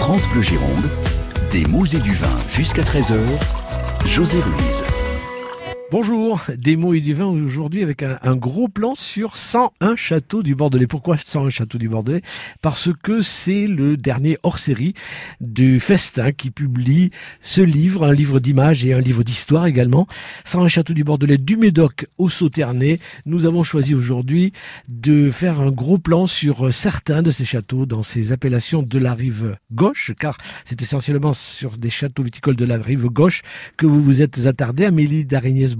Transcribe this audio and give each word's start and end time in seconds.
France 0.00 0.26
Bleu 0.30 0.40
Gironde, 0.40 0.88
des 1.52 1.66
mots 1.66 1.84
et 1.84 1.98
du 1.98 2.14
vin 2.14 2.38
jusqu'à 2.48 2.80
13h, 2.80 3.18
José 4.06 4.40
Ruiz. 4.40 4.82
Bonjour, 5.92 6.42
des 6.56 6.76
mots 6.76 6.94
et 6.94 7.00
du 7.00 7.14
vin 7.14 7.24
aujourd'hui 7.24 7.82
avec 7.82 8.04
un, 8.04 8.36
gros 8.36 8.68
plan 8.68 8.94
sur 8.96 9.36
101 9.36 9.96
châteaux 9.96 10.44
du 10.44 10.54
Bordelais. 10.54 10.86
Pourquoi 10.86 11.16
101 11.16 11.50
châteaux 11.50 11.78
du 11.78 11.88
Bordelais? 11.88 12.22
Parce 12.62 12.90
que 13.02 13.22
c'est 13.22 13.66
le 13.66 13.96
dernier 13.96 14.38
hors-série 14.44 14.94
du 15.40 15.80
Festin 15.80 16.30
qui 16.30 16.52
publie 16.52 17.10
ce 17.40 17.60
livre, 17.60 18.04
un 18.04 18.12
livre 18.12 18.38
d'images 18.38 18.84
et 18.84 18.94
un 18.94 19.00
livre 19.00 19.24
d'histoire 19.24 19.66
également. 19.66 20.06
101 20.44 20.68
châteaux 20.68 20.92
du 20.92 21.02
Bordelais 21.02 21.38
du 21.38 21.56
Médoc 21.56 22.06
au 22.18 22.28
Sauternay. 22.28 23.00
Nous 23.26 23.44
avons 23.44 23.64
choisi 23.64 23.92
aujourd'hui 23.92 24.52
de 24.86 25.32
faire 25.32 25.60
un 25.60 25.72
gros 25.72 25.98
plan 25.98 26.28
sur 26.28 26.72
certains 26.72 27.24
de 27.24 27.32
ces 27.32 27.44
châteaux 27.44 27.84
dans 27.84 28.04
ces 28.04 28.30
appellations 28.30 28.84
de 28.84 28.98
la 29.00 29.12
rive 29.12 29.56
gauche, 29.72 30.12
car 30.20 30.36
c'est 30.64 30.80
essentiellement 30.82 31.32
sur 31.32 31.78
des 31.78 31.90
châteaux 31.90 32.22
viticoles 32.22 32.54
de 32.54 32.64
la 32.64 32.78
rive 32.78 33.06
gauche 33.06 33.42
que 33.76 33.86
vous 33.86 34.00
vous 34.00 34.22
êtes 34.22 34.46
attardé. 34.46 34.84
Amélie 34.84 35.24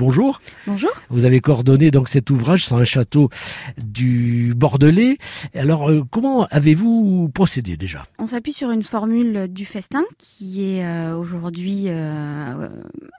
bonjour. 0.00 0.38
Bonjour. 0.66 0.90
Vous 1.10 1.26
avez 1.26 1.40
coordonné 1.40 1.90
donc 1.90 2.08
cet 2.08 2.30
ouvrage 2.30 2.64
sur 2.64 2.76
un 2.78 2.84
château 2.84 3.28
du 3.76 4.54
Bordelais. 4.56 5.18
Alors, 5.54 5.90
euh, 5.90 6.02
comment 6.10 6.46
avez-vous 6.50 7.28
procédé 7.34 7.76
déjà? 7.76 8.02
On 8.18 8.26
s'appuie 8.26 8.54
sur 8.54 8.70
une 8.70 8.82
formule 8.82 9.46
du 9.48 9.66
festin 9.66 10.02
qui 10.16 10.64
est 10.64 10.84
euh, 10.86 11.14
aujourd'hui 11.14 11.84
euh, 11.88 12.68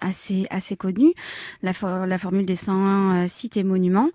assez 0.02 0.48
assez 0.49 0.76
connue, 0.76 1.13
la, 1.62 1.73
for 1.73 2.07
la 2.07 2.17
formule 2.17 2.48
des 2.48 2.55
101 2.55 3.27
sites 3.27 3.57
et 3.57 3.63
monuments. 3.63 4.09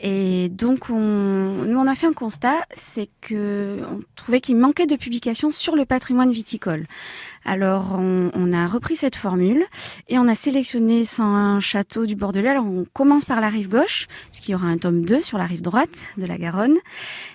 Et 0.00 0.48
donc, 0.48 0.90
on, 0.90 0.94
nous, 0.94 1.78
on 1.78 1.86
a 1.86 1.94
fait 1.94 2.06
un 2.06 2.12
constat, 2.12 2.54
c'est 2.72 3.08
que 3.20 3.80
on 3.90 4.00
trouvait 4.14 4.40
qu'il 4.40 4.56
manquait 4.56 4.86
de 4.86 4.94
publications 4.94 5.50
sur 5.50 5.74
le 5.74 5.84
patrimoine 5.84 6.30
viticole. 6.30 6.86
Alors, 7.44 7.96
on, 7.98 8.30
on, 8.34 8.52
a 8.52 8.66
repris 8.66 8.94
cette 8.94 9.16
formule 9.16 9.64
et 10.08 10.18
on 10.18 10.28
a 10.28 10.34
sélectionné 10.34 11.04
101 11.04 11.58
châteaux 11.60 12.06
du 12.06 12.14
Bordelais. 12.14 12.50
Alors, 12.50 12.66
on 12.66 12.84
commence 12.92 13.24
par 13.24 13.40
la 13.40 13.48
rive 13.48 13.68
gauche, 13.68 14.06
puisqu'il 14.30 14.52
y 14.52 14.54
aura 14.54 14.66
un 14.66 14.78
tome 14.78 15.04
2 15.04 15.20
sur 15.20 15.38
la 15.38 15.46
rive 15.46 15.62
droite 15.62 16.10
de 16.16 16.26
la 16.26 16.38
Garonne. 16.38 16.76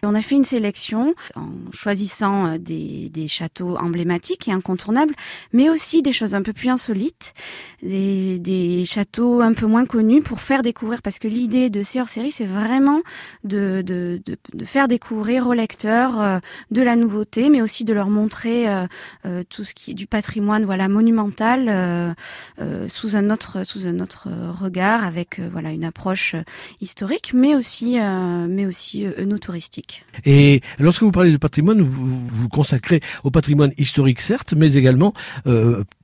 Et 0.01 0.05
on 0.05 0.15
a 0.15 0.21
fait 0.21 0.35
une 0.35 0.43
sélection 0.43 1.15
en 1.35 1.49
choisissant 1.73 2.57
des, 2.57 3.09
des 3.09 3.27
châteaux 3.27 3.77
emblématiques 3.77 4.47
et 4.47 4.51
incontournables, 4.51 5.15
mais 5.51 5.69
aussi 5.69 6.01
des 6.01 6.13
choses 6.13 6.35
un 6.35 6.41
peu 6.41 6.53
plus 6.53 6.69
insolites, 6.69 7.33
des, 7.81 8.39
des 8.39 8.85
châteaux 8.85 9.41
un 9.41 9.53
peu 9.53 9.65
moins 9.65 9.85
connus 9.85 10.21
pour 10.21 10.39
faire 10.39 10.61
découvrir, 10.61 11.01
parce 11.01 11.19
que 11.19 11.27
l'idée 11.27 11.69
de 11.69 11.83
ces 11.83 11.99
hors-séries, 11.99 12.31
c'est 12.31 12.52
vraiment 12.53 13.01
de, 13.43 13.83
de, 13.85 14.21
de, 14.25 14.37
de, 14.53 14.65
faire 14.65 14.87
découvrir 14.87 15.47
aux 15.47 15.53
lecteurs 15.53 16.21
euh, 16.21 16.39
de 16.71 16.81
la 16.81 16.95
nouveauté, 16.95 17.49
mais 17.49 17.61
aussi 17.61 17.83
de 17.83 17.93
leur 17.93 18.09
montrer 18.09 18.69
euh, 18.69 18.85
euh, 19.25 19.43
tout 19.49 19.63
ce 19.63 19.73
qui 19.73 19.91
est 19.91 19.93
du 19.93 20.07
patrimoine, 20.07 20.65
voilà, 20.65 20.87
monumental, 20.87 21.65
euh, 21.67 22.13
euh, 22.61 22.87
sous 22.87 23.15
un 23.15 23.29
autre 23.29 23.63
sous 23.65 23.87
un 23.87 23.99
autre 23.99 24.29
regard, 24.51 25.03
avec 25.03 25.39
euh, 25.39 25.49
voilà 25.51 25.71
une 25.71 25.83
approche 25.83 26.35
historique, 26.81 27.31
mais 27.33 27.55
aussi 27.55 27.97
mais 28.49 28.65
aussi. 28.65 29.05
Et 30.25 30.61
lorsque 30.79 31.03
vous 31.03 31.11
parlez 31.11 31.31
de 31.31 31.37
patrimoine, 31.37 31.81
vous 31.81 32.27
vous 32.27 32.49
consacrez 32.49 33.01
au 33.23 33.31
patrimoine 33.31 33.71
historique 33.77 34.21
certes, 34.21 34.53
mais 34.55 34.73
également 34.75 35.13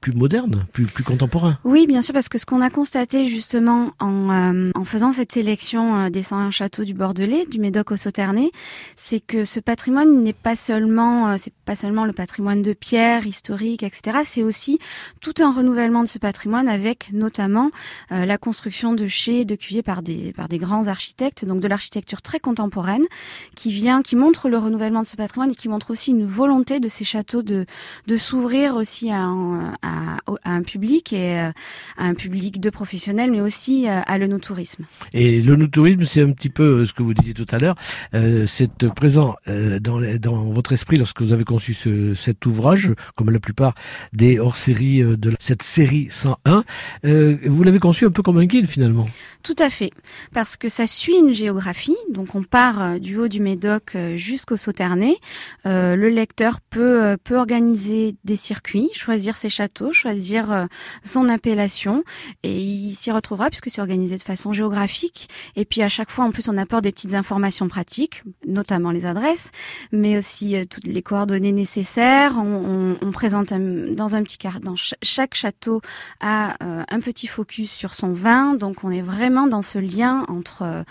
plus 0.02 0.14
moderne, 0.14 0.66
plus 0.73 0.86
plus 0.86 1.03
contemporain. 1.03 1.58
Oui, 1.64 1.88
bien 1.88 2.02
sûr, 2.02 2.14
parce 2.14 2.30
que 2.30 2.38
ce 2.38 2.45
qu'on 2.45 2.61
a 2.61 2.70
constaté 2.70 3.25
justement 3.25 3.92
en 4.00 4.72
en 4.73 4.86
faisant 4.86 5.11
cette 5.11 5.31
sélection 5.31 6.09
des 6.09 6.23
101 6.40 6.52
châteaux 6.52 6.84
du 6.84 6.94
Bordelais, 6.94 7.45
du 7.45 7.59
Médoc 7.59 7.92
au 7.92 7.95
Sauternay, 7.95 8.52
c'est 8.95 9.20
que 9.20 9.44
ce 9.44 9.59
patrimoine 9.59 10.23
n'est 10.23 10.34
pas 10.34 10.56
seulement 10.56 11.38
c'est 11.38 11.54
pas 11.66 11.76
seulement 11.76 12.06
le 12.06 12.14
patrimoine 12.14 12.62
de 12.62 12.73
pierre 12.73 13.28
historique 13.28 13.84
etc. 13.84 14.20
C'est 14.26 14.44
aussi 14.44 14.80
tout 15.22 15.34
un 15.40 15.52
renouvellement 15.52 16.04
de 16.04 16.08
ce 16.08 16.17
patrimoine 16.17 16.67
avec 16.67 17.12
notamment 17.14 17.72
euh, 18.12 18.26
la 18.26 18.38
construction 18.38 18.94
de 18.94 19.08
chais, 19.08 19.45
de 19.45 19.56
cuviers 19.56 19.84
par 19.84 20.02
des 20.02 20.32
par 20.33 20.48
des 20.48 20.58
grands 20.58 20.88
architectes, 20.88 21.45
donc 21.45 21.60
de 21.60 21.67
l'architecture 21.67 22.22
très 22.22 22.39
contemporaine, 22.39 23.05
qui 23.55 23.72
vient, 23.72 24.02
qui 24.02 24.16
montre 24.16 24.49
le 24.49 24.58
renouvellement 24.58 25.02
de 25.02 25.08
ce 25.08 25.16
patrimoine 25.16 25.52
et 25.52 25.55
qui 25.55 25.70
montre 25.70 25.92
aussi 25.92 26.11
une 26.11 26.26
volonté 26.26 26.80
de 26.80 26.88
ces 26.88 27.04
châteaux 27.04 27.42
de 27.42 27.66
de 28.08 28.17
s'ouvrir 28.17 28.76
aussi 28.76 29.11
à 29.11 29.20
un, 29.22 29.76
un 30.45 30.61
public 30.61 31.14
et 31.14 31.39
euh, 31.39 31.52
à 31.98 32.05
un 32.05 32.14
public 32.14 32.60
de 32.60 32.70
professionnels, 32.70 33.32
mais 33.32 33.42
aussi 33.42 33.88
euh, 33.88 34.02
à 34.05 34.17
l'œnotourisme. 34.17 34.86
Et 35.14 35.42
l'œnotourisme, 35.42 36.05
c'est 36.05 36.22
un 36.30 36.34
petit 36.34 36.50
peu 36.50 36.86
ce 36.86 36.94
que 36.94 37.04
vous 37.04 37.14
disiez 37.14 37.34
tout 37.34 37.45
à 37.52 37.58
l'heure, 37.58 37.76
euh, 38.14 38.45
c'est 38.48 38.88
présent 38.90 39.36
euh, 39.48 39.80
dans, 39.80 40.00
votre 40.52 40.73
esprit 40.73 40.98
lorsque 40.98 41.22
vous 41.22 41.34
avez 41.34 41.44
conçu 41.44 41.73
ce, 41.73 42.14
cet 42.14 42.45
ouvrage, 42.45 42.92
comme 43.16 43.30
la 43.30 43.40
plupart 43.40 43.73
des 44.14 44.40
hors-séries 44.40 45.02
euh, 45.02 45.17
de 45.17 45.34
cette 45.40 45.64
série 45.64 46.08
101. 46.10 46.64
Euh, 47.06 47.38
vous 47.45 47.64
l'avez 47.64 47.80
conçu 47.80 48.06
un 48.06 48.12
peu 48.12 48.22
comme 48.22 48.38
un 48.38 48.45
guide 48.45 48.67
finalement. 48.67 49.06
Tout 49.44 49.56
à 49.58 49.70
fait, 49.70 49.92
parce 50.34 50.58
que 50.58 50.70
ça 50.70 50.86
suit 50.86 51.16
une 51.16 51.34
géographie. 51.34 51.95
Donc 52.12 52.36
on 52.36 52.44
part 52.44 52.82
euh, 52.82 53.00
du 53.00 53.17
haut 53.17 53.28
du 53.28 53.40
Médoc 53.40 53.96
jusqu'au 54.16 54.58
Sauternay. 54.58 55.16
Euh, 55.66 55.96
le 55.96 56.10
lecteur 56.10 56.60
peut 56.61 57.17
organiser 57.32 58.16
des 58.23 58.36
circuits, 58.36 58.90
choisir 58.94 59.38
ses 59.38 59.50
châteaux, 59.50 59.94
choisir 59.94 60.67
son 61.04 61.30
appellation, 61.30 62.04
et 62.44 62.60
il 62.60 62.94
s'y 62.94 63.11
retrouvera 63.11 63.50
puisque 63.50 63.70
c'est 63.70 63.82
organisé 63.82 64.17
de 64.17 64.22
façon 64.22 64.54
géographique. 64.54 65.30
Et 65.56 65.66
puis 65.66 65.82
à 65.82 65.90
chaque 65.90 66.10
fois, 66.10 66.18
en 66.21 66.31
plus, 66.31 66.49
on 66.49 66.57
apporte 66.57 66.83
des 66.83 66.91
petites 66.91 67.13
informations 67.13 67.67
pratiques, 67.67 68.23
notamment 68.45 68.91
les 68.91 69.05
adresses, 69.05 69.52
mais 69.91 70.17
aussi 70.17 70.55
toutes 70.69 70.87
les 70.87 71.02
coordonnées 71.02 71.52
nécessaires. 71.52 72.37
On, 72.37 73.11
présente 73.11 73.52
dans 73.52 74.15
un 74.15 74.23
petit 74.23 74.37
chaque 75.02 75.35
château 75.35 75.81
a 76.19 76.55
euh, 76.63 76.83
un 76.89 76.99
petit 76.99 77.27
focus 77.27 77.71
sur 77.71 77.93
son 77.93 78.13
vin, 78.13 78.55
donc 78.55 78.83
on 78.83 78.91
est 78.91 79.02
vraiment 79.02 79.47
dans 79.47 79.61
ce 79.61 79.80
lien 79.80 80.23
entre 80.27 80.63
euh, 80.63 80.83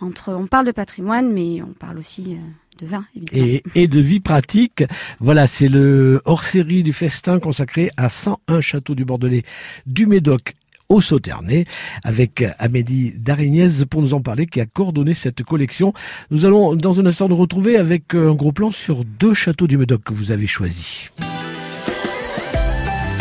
entre 0.00 0.32
on 0.32 0.46
parle 0.46 0.66
de 0.66 0.72
patrimoine, 0.72 1.32
mais 1.32 1.62
on 1.62 1.72
parle 1.72 1.98
aussi 1.98 2.34
euh, 2.34 2.80
de 2.80 2.86
vin, 2.86 3.04
évidemment. 3.16 3.60
Et, 3.74 3.88
de 3.88 4.00
vie 4.00 4.20
pratique. 4.20 4.84
Voilà, 5.20 5.46
c'est 5.46 5.68
le 5.68 6.20
hors-série 6.24 6.82
du 6.82 6.92
festin 6.92 7.38
consacré 7.38 7.90
à 7.96 8.08
101 8.08 8.60
châteaux 8.60 8.94
du 8.94 9.04
Bordelais, 9.04 9.44
du 9.86 10.06
Médoc 10.06 10.54
au 10.88 11.00
Sauternay 11.00 11.64
avec 12.04 12.44
Amélie 12.58 13.14
Darignès 13.16 13.84
pour 13.88 14.02
nous 14.02 14.14
en 14.14 14.20
parler 14.20 14.46
qui 14.46 14.60
a 14.60 14.66
coordonné 14.66 15.14
cette 15.14 15.42
collection. 15.42 15.92
Nous 16.30 16.44
allons 16.44 16.74
dans 16.76 17.00
un 17.00 17.06
instant 17.06 17.28
nous 17.28 17.36
retrouver 17.36 17.76
avec 17.76 18.14
un 18.14 18.34
gros 18.34 18.52
plan 18.52 18.70
sur 18.70 19.04
deux 19.04 19.34
châteaux 19.34 19.66
du 19.66 19.76
Médoc 19.76 20.02
que 20.04 20.14
vous 20.14 20.30
avez 20.30 20.46
choisis. 20.46 21.10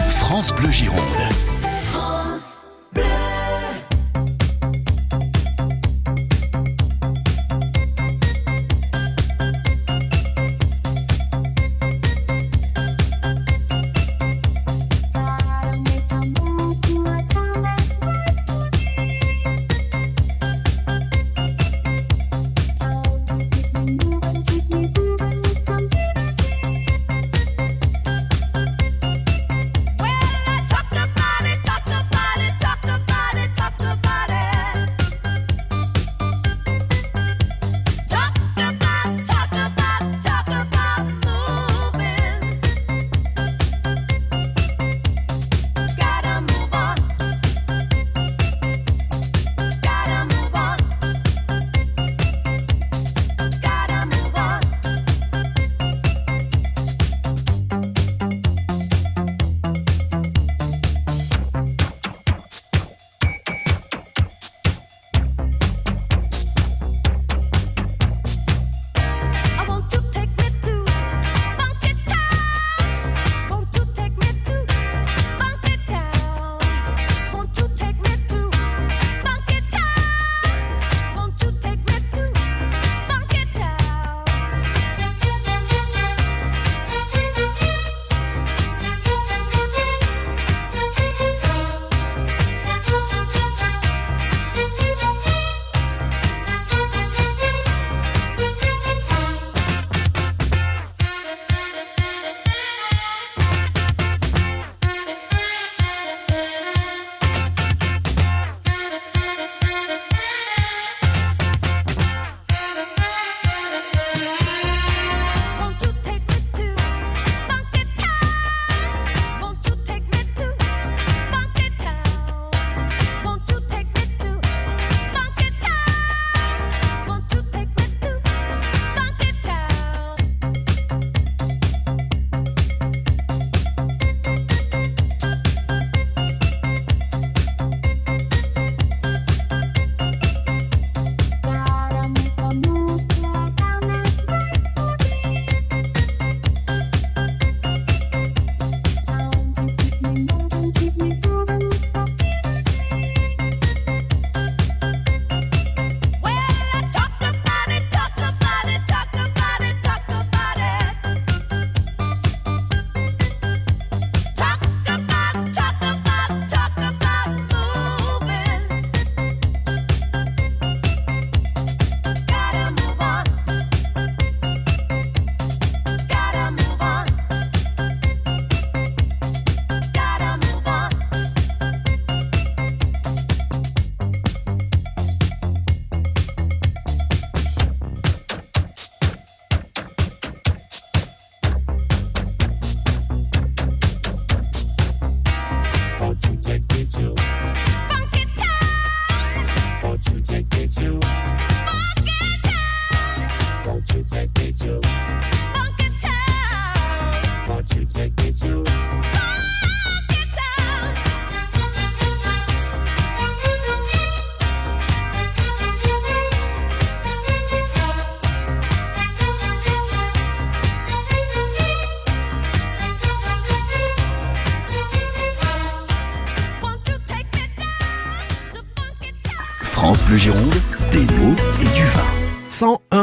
France 0.09 0.53
Bleu 0.55 0.71
Gironde. 0.71 1.44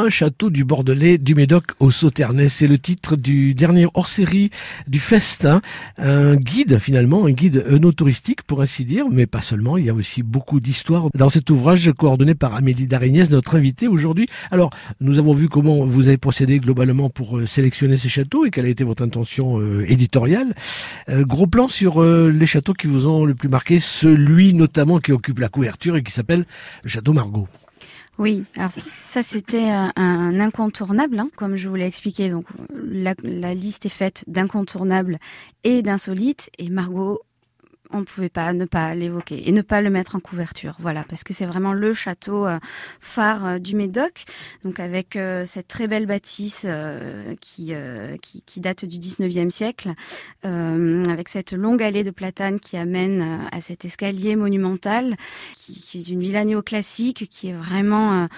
101 0.03 0.09
châteaux 0.09 0.51
du 0.51 0.65
Bordelais, 0.65 1.17
du 1.17 1.37
Médoc 1.37 1.65
au 1.79 1.93
Sauternais. 1.93 2.49
C'est 2.49 2.67
le 2.67 2.77
titre 2.77 3.15
du 3.15 3.55
dernier 3.55 3.87
hors-série 3.95 4.51
du 4.89 4.99
Festin. 4.99 5.61
Un 5.97 6.35
guide, 6.35 6.81
finalement, 6.81 7.27
un 7.27 7.31
guide 7.31 7.65
œnotouristique, 7.71 8.43
pour 8.43 8.63
ainsi 8.63 8.85
dire, 8.85 9.07
mais 9.11 9.27
pas 9.27 9.43
seulement. 9.43 9.77
Il 9.77 9.87
y 9.87 9.91
a 9.91 9.95
aussi 9.95 10.25
beaucoup 10.25 10.59
d'histoires 10.59 11.09
dans 11.15 11.29
cet 11.29 11.51
ouvrage 11.51 11.93
coordonné 11.97 12.35
par 12.35 12.57
Amélie 12.57 12.89
Darignès, 12.89 13.31
notre 13.31 13.55
invitée 13.55 13.87
aujourd'hui. 13.87 14.27
Alors, 14.51 14.71
nous 15.01 15.21
avons 15.21 15.35
vu 15.35 15.49
comment 15.49 15.87
vous 15.87 16.09
avez 16.09 16.19
procédé 16.19 16.59
globalement 16.59 17.09
pour 17.09 17.39
euh, 17.39 17.47
sélectionner 17.47 17.97
ces 17.97 18.09
châteaux 18.09 18.45
et 18.45 18.51
quelle 18.51 18.67
a 18.67 18.71
été 18.71 18.83
votre 18.83 19.05
intention 19.05 19.61
euh, 19.61 19.85
éditoriale. 19.89 20.53
Euh, 21.11 21.25
gros 21.25 21.47
plan 21.47 21.69
sur 21.69 22.03
les 22.03 22.47
châteaux 22.47 22.75
qui 22.75 22.89
vous 22.89 23.07
ont 23.07 23.25
le 23.25 23.35
plus 23.35 23.49
marqué, 23.49 23.79
celui 23.79 24.53
notamment 24.53 24.99
qui 24.99 25.13
occupe 25.13 25.39
la 25.39 25.49
couverture 25.49 25.97
et 25.97 26.03
qui 26.03 26.13
s'appelle 26.13 26.45
le 26.83 26.89
château 26.89 27.13
Margot. 27.13 27.47
Oui, 28.19 28.45
alors 28.57 28.71
ça 28.99 29.23
c'était 29.23 29.71
euh, 29.71 29.89
un 29.97 30.39
incontournable, 30.39 31.19
hein, 31.19 31.29
comme 31.35 31.57
je 31.57 31.69
vous 31.69 31.75
l'ai 31.75 31.87
expliqué. 31.87 32.29
Donc 32.29 32.47
la, 32.75 33.15
la 33.23 33.55
liste 33.55 33.87
est 33.87 33.89
faite 33.89 34.25
d'incontournables 34.27 35.19
et 35.65 35.83
d'insolites, 35.83 36.51
et 36.59 36.69
Margot 36.69 37.23
on 37.93 38.01
ne 38.01 38.05
pouvait 38.05 38.29
pas 38.29 38.53
ne 38.53 38.65
pas 38.65 38.95
l'évoquer 38.95 39.49
et 39.49 39.53
ne 39.53 39.63
pas 39.63 39.81
le 39.81 39.91
mettre 39.91 40.17
en 40.17 40.21
couverture. 40.21 40.77
Voilà, 40.79 41.05
parce 41.09 41.25
que 41.25 41.33
c'est 41.33 41.47
vraiment 41.47 41.73
le 41.73 41.95
château 41.95 42.47
euh, 42.47 42.59
phare 43.01 43.47
euh, 43.47 43.59
du 43.59 43.77
Médoc, 43.77 44.25
donc 44.65 44.81
avec 44.81 45.17
euh, 45.17 45.45
cette 45.45 45.69
très 45.69 45.87
belle 45.87 46.07
bâtisse 46.07 46.67
qui, 47.41 47.73
qui, 48.47 48.61
date 48.61 48.85
du 48.85 48.99
19e 48.99 49.51
siècle, 49.51 49.93
avec 50.43 51.29
cette 51.29 51.53
longue 51.53 51.83
allée 51.83 52.05
de 52.05 52.11
platanes 52.11 52.61
qui 52.61 52.77
amène 52.77 53.47
à 53.51 53.61
cet 53.61 53.85
escalier 53.85 54.37
monumental, 54.37 55.17
qui, 55.55 55.99
est 55.99 56.09
une 56.09 56.21
villa 56.21 56.45
néoclassique, 56.45 57.29
qui 57.29 57.49
est 57.49 57.55
vraiment 57.55 58.29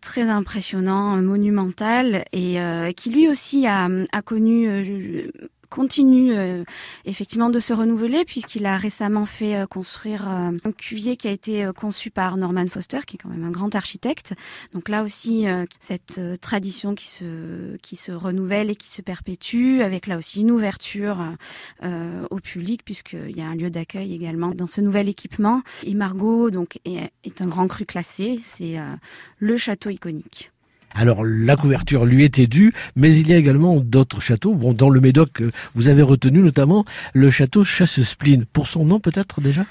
très 0.00 0.28
impressionnant, 0.28 1.16
monumental, 1.16 2.24
et 2.32 2.58
qui 2.96 3.10
lui 3.10 3.28
aussi 3.28 3.66
a 3.66 3.88
connu 4.24 5.30
continue 5.72 6.34
euh, 6.36 6.64
effectivement 7.06 7.48
de 7.48 7.58
se 7.58 7.72
renouveler 7.72 8.26
puisqu'il 8.26 8.66
a 8.66 8.76
récemment 8.76 9.24
fait 9.24 9.56
euh, 9.56 9.66
construire 9.66 10.28
euh, 10.28 10.50
un 10.64 10.72
cuvier 10.72 11.16
qui 11.16 11.28
a 11.28 11.30
été 11.30 11.68
conçu 11.74 12.10
par 12.10 12.36
Norman 12.36 12.66
Foster, 12.68 12.98
qui 13.06 13.16
est 13.16 13.18
quand 13.18 13.30
même 13.30 13.44
un 13.44 13.50
grand 13.50 13.74
architecte. 13.74 14.34
Donc 14.74 14.90
là 14.90 15.02
aussi, 15.02 15.46
cette 15.80 16.20
tradition 16.40 16.94
qui 16.94 17.08
se 17.08 17.76
qui 17.78 17.96
se 17.96 18.12
renouvelle 18.12 18.70
et 18.70 18.76
qui 18.76 18.92
se 18.92 19.00
perpétue, 19.00 19.80
avec 19.80 20.06
là 20.06 20.18
aussi 20.18 20.42
une 20.42 20.50
ouverture 20.50 21.18
au 21.82 22.40
public 22.40 22.84
puisqu'il 22.84 23.36
y 23.36 23.40
a 23.40 23.46
un 23.46 23.54
lieu 23.54 23.70
d'accueil 23.70 24.14
également 24.14 24.50
dans 24.54 24.66
ce 24.66 24.80
nouvel 24.80 25.08
équipement. 25.08 25.62
Et 25.84 25.94
Margot 25.94 26.50
donc 26.50 26.78
est, 26.84 27.12
est 27.24 27.40
un 27.40 27.46
grand 27.46 27.66
cru 27.66 27.86
classé, 27.86 28.38
c'est 28.42 28.76
le 29.38 29.56
château 29.56 29.90
iconique. 29.90 30.52
Alors 30.94 31.24
la 31.24 31.56
couverture 31.56 32.04
lui 32.04 32.24
était 32.24 32.46
due, 32.46 32.72
mais 32.96 33.16
il 33.16 33.28
y 33.28 33.32
a 33.32 33.36
également 33.36 33.80
d'autres 33.80 34.20
châteaux. 34.20 34.54
Bon, 34.54 34.72
dans 34.72 34.90
le 34.90 35.00
Médoc, 35.00 35.40
euh, 35.40 35.50
vous 35.74 35.88
avez 35.88 36.02
retenu 36.02 36.40
notamment 36.40 36.84
le 37.14 37.30
château 37.30 37.64
Chasse-Spline. 37.64 38.44
Pour 38.52 38.66
son 38.66 38.84
nom 38.84 39.00
peut-être 39.00 39.40
déjà? 39.40 39.64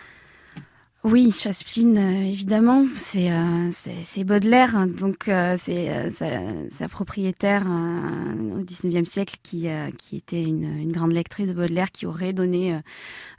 Oui, 1.04 1.32
Chaspin, 1.32 1.96
euh, 1.96 2.22
évidemment, 2.22 2.86
c'est 2.96 3.32
euh, 3.32 4.24
Baudelaire, 4.24 4.78
hein, 4.78 4.86
donc 4.86 5.30
euh, 5.30 5.56
c'est 5.58 6.12
sa, 6.12 6.88
propriétaire 6.88 7.66
au 7.66 8.64
XIXe 8.64 9.10
siècle 9.10 9.38
qui 9.42 9.68
qui 9.98 10.18
était 10.18 10.44
une, 10.44 10.64
une, 10.64 10.92
grande 10.92 11.14
lectrice 11.14 11.50
de 11.50 11.54
Baudelaire 11.54 11.92
qui 11.92 12.06
aurait 12.06 12.34
donné 12.34 12.80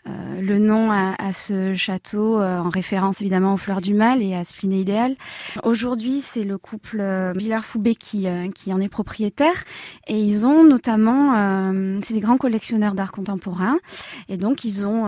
le 0.07 0.59
nom 0.59 0.91
à, 0.91 1.15
à 1.19 1.33
ce 1.33 1.75
château 1.75 2.41
en 2.41 2.69
référence 2.69 3.21
évidemment 3.21 3.55
aux 3.55 3.59
fleurs 3.59 3.81
du 3.81 3.95
mal 3.95 4.23
et 4.23 4.35
à 4.35 4.43
Spline 4.45 4.73
idéal. 4.73 5.15
Aujourd'hui, 5.63 6.21
c'est 6.21 6.45
le 6.45 6.59
couple 6.59 7.03
Villard-Foubé 7.37 7.95
qui 7.95 8.27
qui 8.55 8.73
en 8.73 8.81
est 8.81 8.89
propriétaire 8.89 9.65
et 10.09 10.19
ils 10.19 10.47
ont 10.47 10.65
notamment 10.65 11.73
c'est 12.03 12.15
des 12.15 12.21
grands 12.21 12.39
collectionneurs 12.39 12.95
d'art 12.95 13.13
contemporain 13.13 13.79
et 14.29 14.37
donc 14.37 14.65
ils 14.65 14.87
ont 14.87 15.07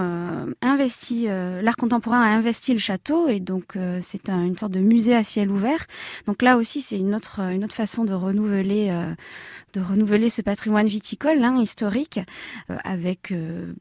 investi 0.63 1.27
l'art 1.27 1.77
contemporain 1.77 2.44
le 2.45 2.79
château 2.79 3.29
et 3.29 3.41
donc 3.41 3.77
euh, 3.77 3.99
c'est 4.01 4.29
une 4.29 4.57
sorte 4.57 4.73
de 4.73 4.81
musée 4.81 5.15
à 5.15 5.25
ciel 5.25 5.51
ouvert. 5.51 5.87
Donc 6.27 6.43
là 6.43 6.57
aussi 6.57 6.81
c'est 6.81 6.99
une 6.99 7.15
autre 7.15 7.41
une 7.41 7.65
autre 7.65 7.75
façon 7.75 8.05
de 8.05 8.13
renouveler 8.13 8.89
euh, 8.91 9.15
de 9.75 9.81
renouveler 9.81 10.29
ce 10.29 10.43
patrimoine 10.43 10.87
viticole 10.87 11.43
hein, 11.43 11.57
historique 11.61 12.21
euh, 12.71 12.77
avec 12.85 13.35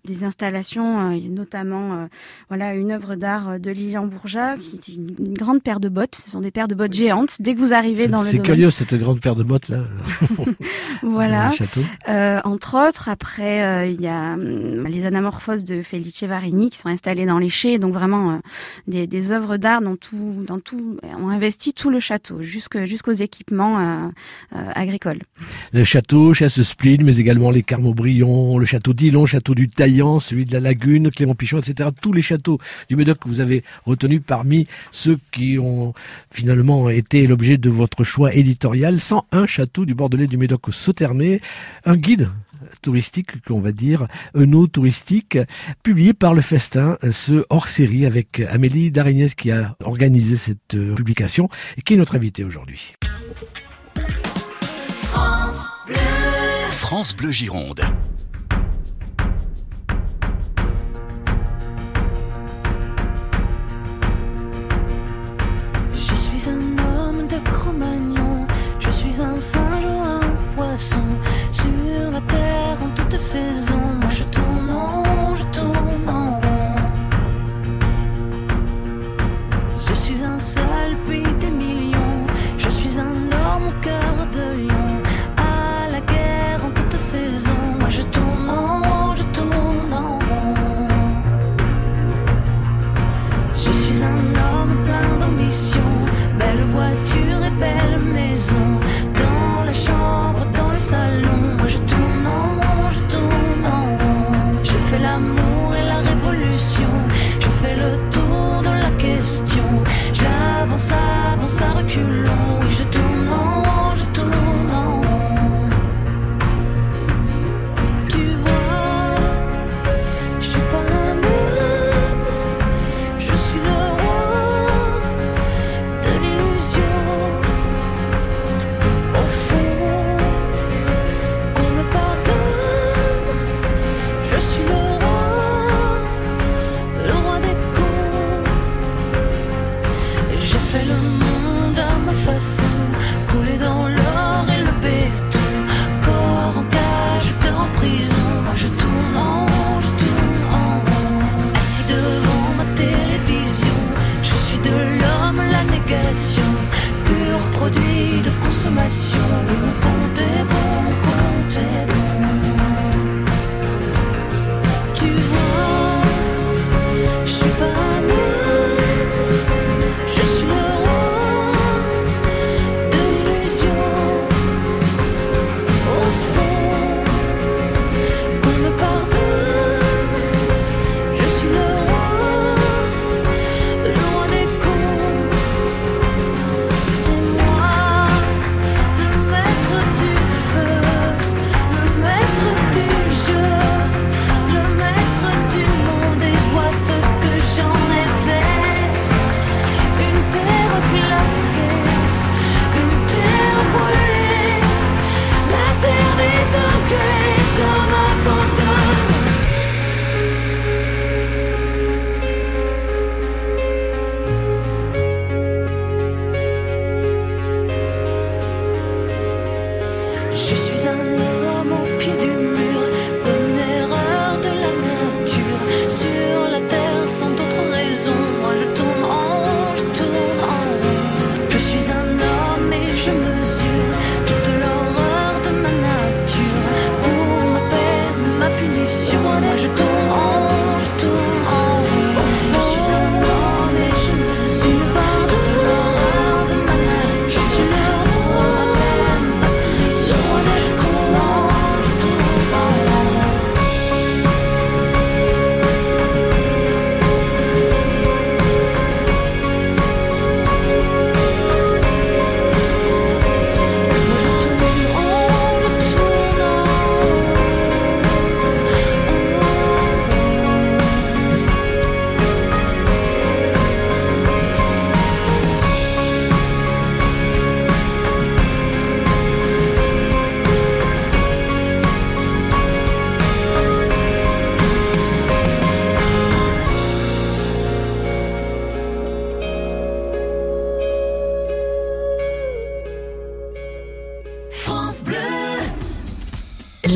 des 0.06 0.24
installations 0.24 1.12
notamment 1.30 2.08
voilà 2.50 2.74
une 2.74 2.92
œuvre 2.92 3.16
d'art 3.16 3.60
de 3.60 3.72
Lilian 3.72 4.06
Bourgeat 4.06 4.58
qui 4.58 4.76
est 4.76 4.96
une, 4.96 5.34
grande 5.34 5.62
paire 5.62 5.80
de 5.80 5.90
bottes. 5.90 6.16
Ce 6.16 6.30
sont 6.30 6.42
des 6.42 6.52
paires 6.52 6.68
de 6.68 6.76
bottes 6.76 6.94
géantes. 6.94 7.38
Dès 7.40 7.54
que 7.56 7.60
vous 7.60 7.74
arrivez 7.74 8.08
dans 8.08 8.22
le 8.22 8.28
c'est 8.28 8.40
curieux 8.40 8.72
cette 8.72 8.96
grande 8.96 9.20
paire 9.20 9.36
de 9.36 9.44
bottes 9.44 9.70
là. 9.70 9.84
voilà. 11.04 11.52
entre 12.44 12.88
autres 12.88 13.10
après 13.10 13.94
il 13.94 14.02
y 14.02 14.08
a 14.08 14.34
hum, 14.34 14.88
les 14.88 15.06
anamorphoses 15.06 15.64
de 15.64 15.82
Felice 15.82 16.24
Varini 16.24 16.70
qui 16.70 16.78
sont 16.78 16.90
installées 16.90 17.26
dans 17.26 17.40
les 17.40 17.50
chais 17.50 17.80
donc 17.80 17.94
vraiment 17.94 18.40
des, 18.88 19.08
des 19.08 19.32
œuvres 19.32 19.58
d'art 19.58 19.82
dans 19.82 19.96
tout, 19.96 20.44
dans 20.48 20.60
tout, 20.60 20.98
on 21.20 21.30
investi 21.30 21.74
tout 21.74 21.90
le 21.90 22.00
château, 22.00 22.42
jusqu'aux 22.42 23.12
équipements 23.12 23.80
euh, 23.80 24.10
euh, 24.56 24.70
agricoles. 24.74 25.22
Le 25.72 25.83
château, 25.84 26.34
chasse 26.34 26.62
Spline, 26.62 27.04
mais 27.04 27.18
également 27.18 27.52
les 27.52 27.64
Carmobrions, 27.64 28.58
le 28.58 28.66
château 28.66 28.94
d'Ilon, 28.94 29.26
château 29.26 29.56
du 29.56 29.70
Taillant, 29.70 30.20
celui 30.20 30.46
de 30.46 30.54
la 30.54 30.60
Lagune, 30.60 31.10
Clément 31.12 31.36
Pichon, 31.36 31.60
etc. 31.60 31.90
Tous 32.02 32.14
les 32.14 32.22
châteaux 32.22 32.60
du 32.90 32.96
Médoc 32.96 33.20
que 33.20 33.28
vous 33.28 33.40
avez 33.40 33.64
retenus 33.86 34.22
parmi 34.26 34.68
ceux 34.92 35.20
qui 35.32 35.58
ont 35.60 35.94
finalement 36.32 36.90
été 36.90 37.28
l'objet 37.28 37.58
de 37.58 37.70
votre 37.70 38.04
choix 38.04 38.34
éditorial. 38.34 39.02
101 39.02 39.48
châteaux 39.48 39.86
du 39.86 39.94
Bordelais 39.94 40.28
du 40.28 40.38
Médoc 40.38 40.68
au. 40.72 41.42
Un 41.86 41.98
guide 41.98 42.30
touristique, 42.82 43.42
qu'on 43.46 43.60
va 43.60 43.72
dire, 43.72 44.08
Euno 44.36 44.68
touristique, 44.68 45.38
publié 45.84 46.14
par 46.14 46.34
le 46.34 46.42
Festin, 46.42 46.98
ce 47.10 47.46
hors-série 47.50 48.06
avec 48.06 48.42
Amélie 48.50 48.92
Darignès 48.92 49.34
qui 49.36 49.52
a 49.52 49.76
organisé 49.84 50.38
cette 50.38 50.78
publication 50.96 51.50
et 51.78 51.82
qui 51.82 51.94
est 51.94 51.98
notre 51.98 52.16
invitée 52.16 52.44
aujourd'hui. 52.44 52.96
France 56.72 57.16
Bleu. 57.16 57.32
Gironde. 57.32 57.82
Je 65.94 66.16
suis 66.16 66.50
un 66.50 66.78
homme 66.84 67.28
de 67.28 67.40
Cro-Magnon, 67.50 68.48
je 68.80 68.90
suis 68.90 69.22
un 69.22 69.40
singe 69.40 69.86
ou 69.86 70.02
un 70.02 70.22
poisson 70.56 71.04
sur 71.52 72.12
la 72.12 72.22
terre 72.22 72.78
en 72.84 72.90
toute 72.90 73.18
saison. 73.18 73.80
Moi 74.00 74.10
je 74.12 74.24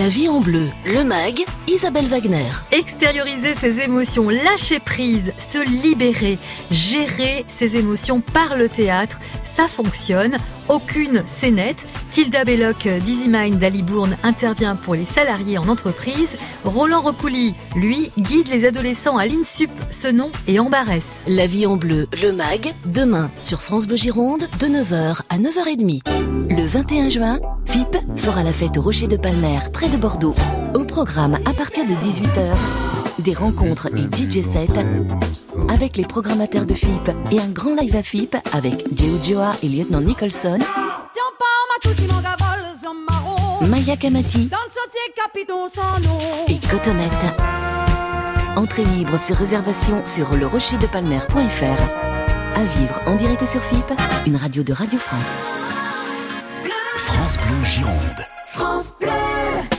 Vie 0.08 0.30
en 0.30 0.40
bleu, 0.40 0.70
le 0.86 1.04
mag, 1.04 1.44
Isabelle 1.68 2.06
Wagner. 2.06 2.50
Extérioriser 2.72 3.56
ses 3.56 3.82
émotions, 3.82 4.30
lâcher 4.30 4.80
prise, 4.80 5.34
se 5.38 5.58
libérer, 5.58 6.40
gérer 6.72 7.44
ses 7.50 7.76
émotions 7.76 8.22
par 8.22 8.56
le 8.56 8.70
théâtre, 8.70 9.20
ça 9.44 9.68
fonctionne. 9.68 10.38
Aucune 10.70 11.26
scénette. 11.28 11.86
Tilda 12.18 12.46
Belloc 12.46 12.88
d'Easy 12.88 13.30
Mind 13.30 13.60
d'Alibourne 13.60 14.18
intervient 14.24 14.76
pour 14.76 14.96
les 14.96 15.06
salariés 15.06 15.60
en 15.60 15.68
entreprise. 15.68 16.30
Roland 16.66 17.02
Rocouli, 17.02 17.54
lui, 17.76 18.12
guide 18.18 18.48
les 18.48 18.66
adolescents 18.66 19.18
à 19.18 19.28
l'INSUP, 19.28 19.70
Senon 19.92 20.32
et 20.48 20.60
Embarès. 20.60 21.24
La 21.28 21.46
vie 21.46 21.68
en 21.68 21.76
bleu, 21.76 22.08
le 22.20 22.32
mag, 22.32 22.74
demain 22.92 23.30
sur 23.38 23.62
France 23.62 23.86
Bleu 23.86 23.98
Gironde, 23.98 24.50
de 24.60 24.66
9h 24.66 25.22
à 25.30 25.38
9h30. 25.38 26.02
Le 26.50 26.66
21 26.66 27.10
juin, 27.10 27.40
FIP 27.68 27.96
fera 28.16 28.42
la 28.42 28.52
fête 28.52 28.80
au 28.80 28.82
Rocher 28.82 29.08
de 29.08 29.18
Palmer, 29.18 29.60
près 29.72 29.88
de 29.88 29.98
Bordeaux. 29.98 30.34
Au 30.74 30.86
programme, 30.86 31.38
à 31.46 31.54
partir 31.54 31.86
de 31.86 31.94
18h, 31.94 32.56
des 33.20 33.36
rencontres 33.36 33.90
et 33.96 34.16
DJ 34.16 34.42
sets 34.42 34.68
avec 35.70 35.98
les 35.98 36.06
programmateurs 36.06 36.66
de 36.66 36.74
FIP 36.74 37.12
et 37.32 37.40
un 37.40 37.50
grand 37.50 37.76
live 37.76 37.96
à 37.96 38.02
FIP 38.02 38.36
avec 38.54 38.86
Joe 38.96 39.24
Joa 39.24 39.56
et 39.62 39.70
Lieutenant 39.70 40.02
Nicholson, 40.02 40.60
Maya 43.68 43.98
Kamati 43.98 44.50
et 46.48 46.68
Cotonette. 46.68 47.12
Entrée 48.56 48.86
libre 48.86 49.20
sur 49.20 49.36
réservation 49.36 50.04
sur 50.06 50.36
lerocherdepalmer.fr. 50.36 51.82
À 52.56 52.64
vivre 52.80 53.00
en 53.06 53.16
direct 53.16 53.46
sur 53.46 53.64
FIP, 53.64 53.94
une 54.26 54.36
radio 54.36 54.64
de 54.64 54.74
Radio 54.74 54.98
France. 54.98 55.36
France 56.96 57.38
Bleu 57.38 57.66
Gironde. 57.66 58.26
France 58.48 58.94
Bleu. 59.00 59.77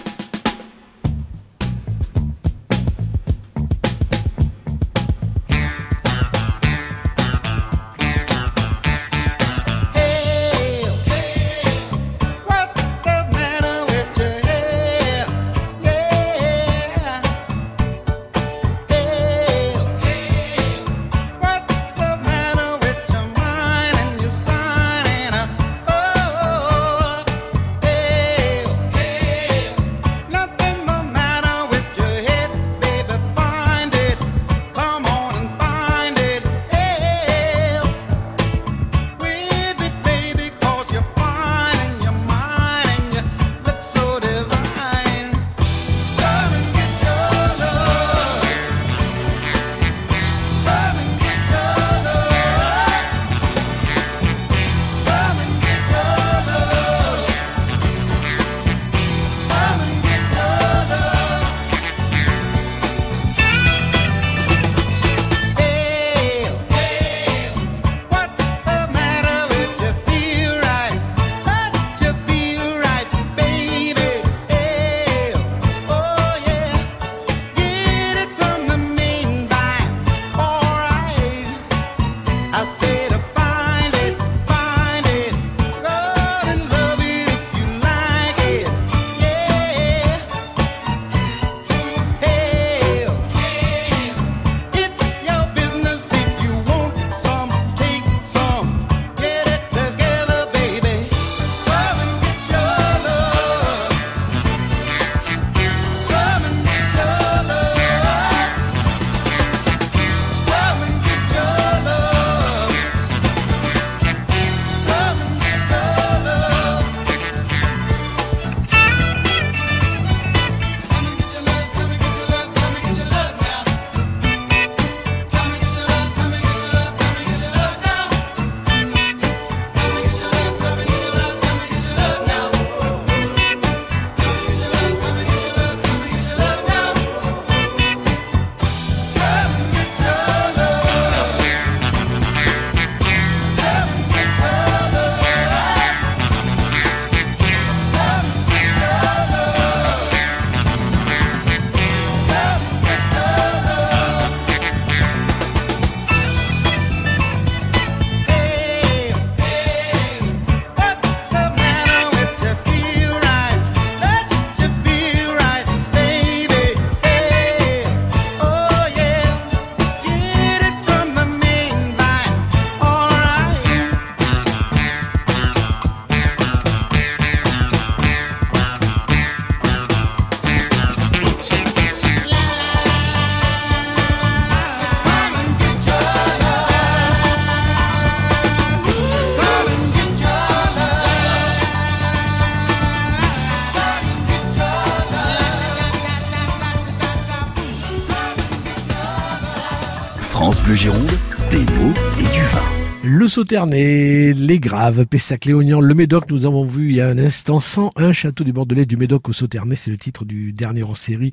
Le 203.28 203.30
Sauternay, 203.30 204.32
les 204.32 204.58
Graves, 204.58 205.04
Pessac-Léognan, 205.04 205.82
le 205.82 205.94
Médoc, 205.94 206.30
nous 206.30 206.46
avons 206.46 206.64
vu 206.64 206.88
il 206.88 206.96
y 206.96 207.02
a 207.02 207.08
un 207.08 207.18
instant 207.18 207.60
101 207.60 208.12
châteaux 208.12 208.42
du 208.42 208.54
Bordelais 208.54 208.86
du 208.86 208.96
Médoc 208.96 209.28
au 209.28 209.34
Sauternay, 209.34 209.76
c'est 209.76 209.90
le 209.90 209.98
titre 209.98 210.24
du 210.24 210.54
dernier 210.54 210.82
en 210.82 210.94
série 210.94 211.32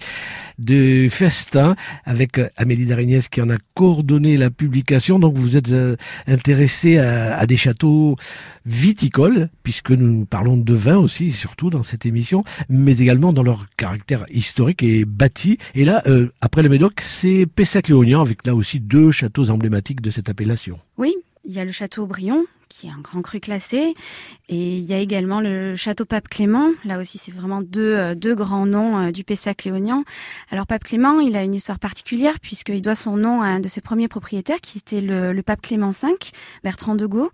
de 0.59 1.07
Festin, 1.09 1.77
avec 2.03 2.37
euh, 2.37 2.49
Amélie 2.57 2.85
Darignès 2.85 3.29
qui 3.29 3.41
en 3.41 3.49
a 3.49 3.55
coordonné 3.75 4.35
la 4.35 4.49
publication. 4.49 5.19
Donc 5.19 5.37
vous 5.37 5.55
êtes 5.55 5.71
euh, 5.71 5.95
intéressé 6.27 6.97
à, 6.97 7.37
à 7.37 7.45
des 7.45 7.55
châteaux 7.55 8.17
viticoles, 8.65 9.47
puisque 9.63 9.91
nous 9.91 10.25
parlons 10.25 10.57
de 10.57 10.73
vin 10.73 10.97
aussi, 10.97 11.31
surtout 11.31 11.69
dans 11.69 11.83
cette 11.83 12.05
émission, 12.05 12.41
mais 12.67 12.97
également 12.97 13.31
dans 13.31 13.43
leur 13.43 13.67
caractère 13.77 14.25
historique 14.29 14.83
et 14.83 15.05
bâti. 15.05 15.59
Et 15.75 15.85
là, 15.85 16.03
euh, 16.07 16.27
après 16.41 16.61
le 16.61 16.67
Médoc, 16.67 16.99
c'est 16.99 17.45
Pessac-Léognan, 17.45 18.19
avec 18.19 18.45
là 18.45 18.53
aussi 18.53 18.81
deux 18.81 19.11
châteaux 19.11 19.49
emblématiques 19.49 20.01
de 20.01 20.11
cette 20.11 20.27
appellation. 20.27 20.77
Oui, 20.97 21.13
il 21.45 21.53
y 21.53 21.59
a 21.59 21.65
le 21.65 21.71
château 21.71 22.05
Brion, 22.05 22.45
qui 22.67 22.87
est 22.87 22.89
un 22.89 22.99
grand 22.99 23.21
cru 23.21 23.39
classé, 23.39 23.93
et 24.49 24.77
il 24.77 24.83
y 24.83 24.93
a 24.93 24.97
également 24.97 25.39
le 25.39 25.75
château 25.75 26.03
Pape 26.03 26.27
Clément. 26.27 26.71
Là 26.83 26.99
aussi, 26.99 27.17
c'est 27.17 27.31
vraiment 27.31 27.61
deux, 27.61 27.93
euh, 27.93 28.15
deux 28.15 28.35
grands 28.35 28.65
noms 28.65 28.97
euh, 28.97 29.11
du 29.11 29.23
Pessac 29.23 29.63
léognan. 29.63 30.03
Alors 30.49 30.67
Pape 30.67 30.83
Clément, 30.83 31.19
il 31.19 31.35
a 31.37 31.43
une 31.43 31.53
histoire 31.53 31.79
particulière 31.79 32.39
puisqu'il 32.41 32.81
doit 32.81 32.95
son 32.95 33.15
nom 33.17 33.41
à 33.41 33.47
un 33.47 33.59
de 33.59 33.67
ses 33.67 33.81
premiers 33.81 34.07
propriétaires, 34.07 34.59
qui 34.61 34.79
était 34.79 34.99
le, 34.99 35.31
le 35.31 35.43
Pape 35.43 35.61
Clément 35.61 35.91
V, 35.91 36.09
Bertrand 36.63 36.95
de 36.95 37.05
Gaulle, 37.05 37.29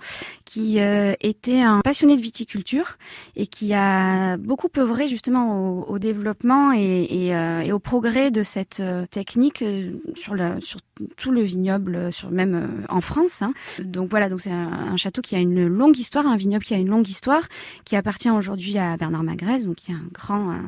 qui 0.46 0.80
euh, 0.80 1.14
était 1.22 1.62
un 1.62 1.82
passionné 1.82 2.18
de 2.18 2.22
viticulture 2.22 2.98
et 3.36 3.48
qui 3.48 3.74
a 3.74 4.38
beaucoup 4.38 4.70
œuvré 4.78 5.08
justement 5.08 5.80
au, 5.80 5.86
au 5.86 5.98
développement 5.98 6.74
et, 6.74 7.08
et, 7.10 7.36
euh, 7.36 7.62
et 7.62 7.72
au 7.72 7.80
progrès 7.80 8.32
de 8.32 8.44
cette 8.44 8.80
euh, 8.82 9.06
technique 9.08 9.64
sur, 10.16 10.36
le, 10.36 10.60
sur 10.60 10.80
tout 11.18 11.32
le 11.32 11.42
vignoble, 11.42 11.96
euh, 11.96 12.12
sur 12.12 12.32
même 12.32 12.56
euh, 12.56 12.86
en 12.90 13.02
France. 13.02 13.42
hein. 13.42 13.54
Donc 13.84 14.10
voilà, 14.10 14.30
donc 14.30 14.42
c'est 14.42 14.52
un, 14.52 14.96
château 14.98 15.22
qui 15.22 15.36
a 15.36 15.40
une 15.40 15.68
longue 15.68 15.98
histoire, 15.98 16.28
un 16.28 16.38
vignoble 16.38 16.64
qui 16.64 16.74
a 16.74 16.78
une 16.78 16.90
longue 16.90 17.08
histoire, 17.08 17.44
qui 17.86 17.96
appartient 17.96 18.30
aujourd'hui 18.30 18.78
à 18.78 18.98
Bernard 18.98 19.24
Magrez, 19.24 19.64
donc 19.64 19.76
qui 19.76 19.92
est 19.92 19.96
un 19.96 20.08
grand, 20.14 20.52
un 20.52 20.64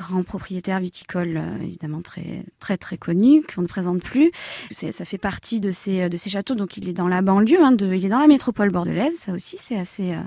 grand 0.00 0.22
propriétaire 0.22 0.80
viticole, 0.80 1.36
euh, 1.36 1.62
évidemment 1.62 2.00
très 2.00 2.44
très 2.58 2.76
très 2.76 2.96
connu, 2.96 3.42
qu'on 3.42 3.62
ne 3.62 3.66
présente 3.66 4.02
plus. 4.02 4.30
Ça 4.70 5.04
fait 5.04 5.18
partie 5.18 5.60
de 5.60 5.70
ces 5.72 6.08
de 6.08 6.16
ces 6.16 6.30
châteaux, 6.30 6.54
donc 6.54 6.76
il 6.76 6.88
est 6.88 6.92
dans 6.92 7.08
la 7.08 7.22
banlieue, 7.22 7.62
hein, 7.62 7.72
de, 7.72 7.92
il 7.92 8.04
est 8.04 8.08
dans 8.08 8.18
la 8.18 8.26
métropole 8.26 8.70
bordelaise. 8.70 9.14
Ça 9.18 9.32
aussi, 9.32 9.56
c'est 9.58 9.76
assez 9.76 10.12
euh, 10.12 10.22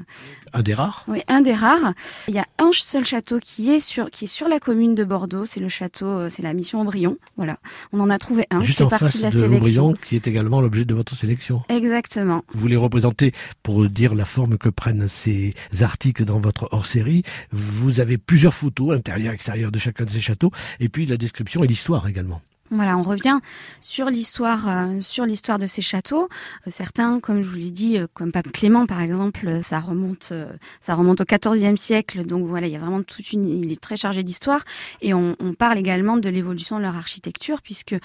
Un 0.53 0.61
des 0.61 0.73
rares. 0.73 1.05
oui, 1.07 1.21
un 1.27 1.41
des 1.41 1.53
rares. 1.53 1.93
Il 2.27 2.35
y 2.35 2.39
a 2.39 2.45
un 2.59 2.71
seul 2.71 3.05
château 3.05 3.39
qui 3.39 3.71
est 3.71 3.79
sur 3.79 4.09
qui 4.11 4.25
est 4.25 4.27
sur 4.27 4.47
la 4.47 4.59
commune 4.59 4.95
de 4.95 5.03
Bordeaux. 5.03 5.45
C'est 5.45 5.59
le 5.59 5.69
château, 5.69 6.05
euh, 6.05 6.29
c'est 6.29 6.43
la 6.43 6.53
mission 6.53 6.81
Aubryon. 6.81 7.17
Voilà, 7.37 7.57
on 7.91 7.99
en 7.99 8.09
a 8.09 8.17
trouvé 8.19 8.45
un. 8.51 8.61
Juste 8.61 8.77
qui 8.77 8.77
fait 8.77 8.83
en 8.83 8.89
partie 8.89 9.05
face 9.05 9.17
de 9.17 9.23
la 9.23 9.31
de 9.31 9.37
sélection. 9.37 9.93
qui 9.93 10.15
est 10.15 10.27
également 10.27 10.61
l'objet 10.61 10.85
de 10.85 10.93
votre 10.93 11.15
sélection. 11.15 11.63
Exactement. 11.69 12.43
Vous 12.53 12.67
les 12.67 12.77
représentez 12.77 13.33
pour 13.63 13.87
dire 13.89 14.13
la 14.13 14.25
forme 14.25 14.57
que 14.57 14.69
prennent 14.69 15.07
ces 15.07 15.55
articles 15.81 16.25
dans 16.25 16.39
votre 16.39 16.67
hors-série. 16.71 17.23
Vous 17.51 17.99
avez 17.99 18.17
plusieurs 18.17 18.53
photos, 18.53 18.95
intérieures, 18.95 19.33
extérieures 19.33 19.62
de 19.71 19.79
chacun 19.79 20.05
de 20.05 20.09
ces 20.09 20.21
châteaux, 20.21 20.51
et 20.79 20.89
puis 20.89 21.05
la 21.05 21.17
description 21.17 21.63
et 21.63 21.67
l'histoire 21.67 22.07
également. 22.07 22.41
Voilà, 22.73 22.97
on 22.97 23.03
revient 23.03 23.39
sur 23.81 24.09
l'histoire, 24.09 24.67
euh, 24.67 24.99
sur 24.99 25.25
l'histoire 25.25 25.59
de 25.59 25.67
ces 25.67 25.83
châteaux. 25.83 26.27
Euh, 26.65 26.71
certains, 26.71 27.19
comme 27.19 27.43
je 27.43 27.49
vous 27.49 27.57
l'ai 27.57 27.71
dit, 27.71 27.99
euh, 27.99 28.07
comme 28.15 28.31
Pape 28.31 28.51
Clément 28.51 28.87
par 28.87 28.99
exemple, 28.99 29.59
ça 29.61 29.79
remonte, 29.79 30.33
ça 30.81 30.95
remonte 30.95 31.21
au 31.21 31.25
XIVe 31.25 31.77
siècle. 31.77 32.25
Donc 32.25 32.47
voilà, 32.47 32.65
il 32.65 32.73
y 32.73 32.75
a 32.75 32.79
vraiment 32.79 33.03
toute 33.03 33.31
une, 33.31 33.45
il 33.45 33.71
est 33.71 33.79
très 33.79 33.95
chargé 33.95 34.23
d'histoire. 34.23 34.61
Et 35.01 35.13
on, 35.13 35.35
parle 35.57 35.77
également 35.77 36.17
de 36.17 36.29
l'évolution 36.29 36.77
de 36.77 36.81
leur 36.81 36.95
architecture, 36.95 37.61
puisque 37.61 37.95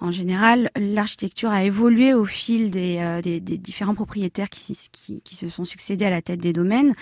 en 0.00 0.10
général, 0.10 0.70
l'architecture 0.76 1.50
a 1.50 1.62
évolué 1.62 2.14
au 2.14 2.24
fil 2.24 2.72
des, 2.72 3.20
des, 3.22 3.40
différents 3.40 3.94
propriétaires 3.94 4.50
qui, 4.50 4.76
qui, 5.22 5.36
se 5.36 5.48
sont 5.48 5.64
succédés 5.64 6.04
à 6.04 6.10
la 6.10 6.20
tête 6.20 6.40
des 6.40 6.52
domaines, 6.52 6.94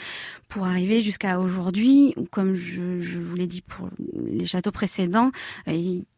pour 0.48 0.66
arriver 0.66 1.00
jusqu'à 1.00 1.40
aujourd'hui, 1.40 2.12
où 2.16 2.26
comme 2.26 2.54
je, 2.54 3.00
je 3.00 3.18
vous 3.18 3.34
l'ai 3.34 3.46
dit 3.46 3.62
pour 3.62 3.88
les 4.26 4.46
châteaux 4.46 4.72
précédents, 4.72 5.30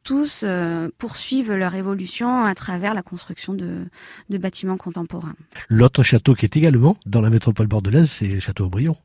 tous 0.06 0.44
euh, 0.44 0.88
poursuivent 0.98 1.52
leur 1.52 1.74
évolution 1.74 2.44
à 2.44 2.54
travers 2.54 2.94
la 2.94 3.02
construction 3.02 3.54
de, 3.54 3.88
bâtiments 4.30 4.76
contemporains. 4.76 5.34
L'autre 5.68 6.04
château 6.04 6.34
qui 6.34 6.44
est 6.44 6.56
également 6.56 6.96
dans 7.06 7.20
la 7.20 7.28
métropole 7.28 7.66
bordelaise, 7.66 8.08
c'est 8.08 8.38
château 8.38 8.66
Aubryon, 8.66 8.96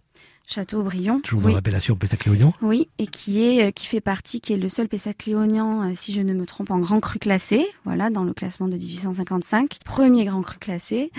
Château 0.54 0.80
Aubryon, 0.82 1.22
toujours 1.22 1.40
dans 1.42 1.48
oui, 1.48 1.54
l'appellation 1.54 1.96
Pessac-Léognan. 1.96 2.54
oui, 2.62 2.90
et 3.00 3.08
qui 3.08 3.42
est 3.42 3.68
euh, 3.68 3.72
qui 3.72 3.86
fait 3.88 4.02
partie, 4.02 4.42
qui 4.42 4.52
est 4.52 4.58
le 4.58 4.68
seul 4.68 4.90
Pessac 4.90 5.26
léonien, 5.26 5.90
euh, 5.90 5.94
si 5.96 6.12
je 6.12 6.22
ne 6.22 6.34
me 6.34 6.46
trompe, 6.46 6.72
en 6.72 6.80
grand 6.80 7.00
cru 7.00 7.20
classé, 7.20 7.66
voilà, 7.86 8.10
dans 8.10 8.26
le 8.26 8.34
classement 8.34 8.68
de 8.68 8.76
1855, 8.76 9.78
premier 9.86 10.26
grand 10.26 10.42
cru 10.42 10.58
classé, 10.60 11.12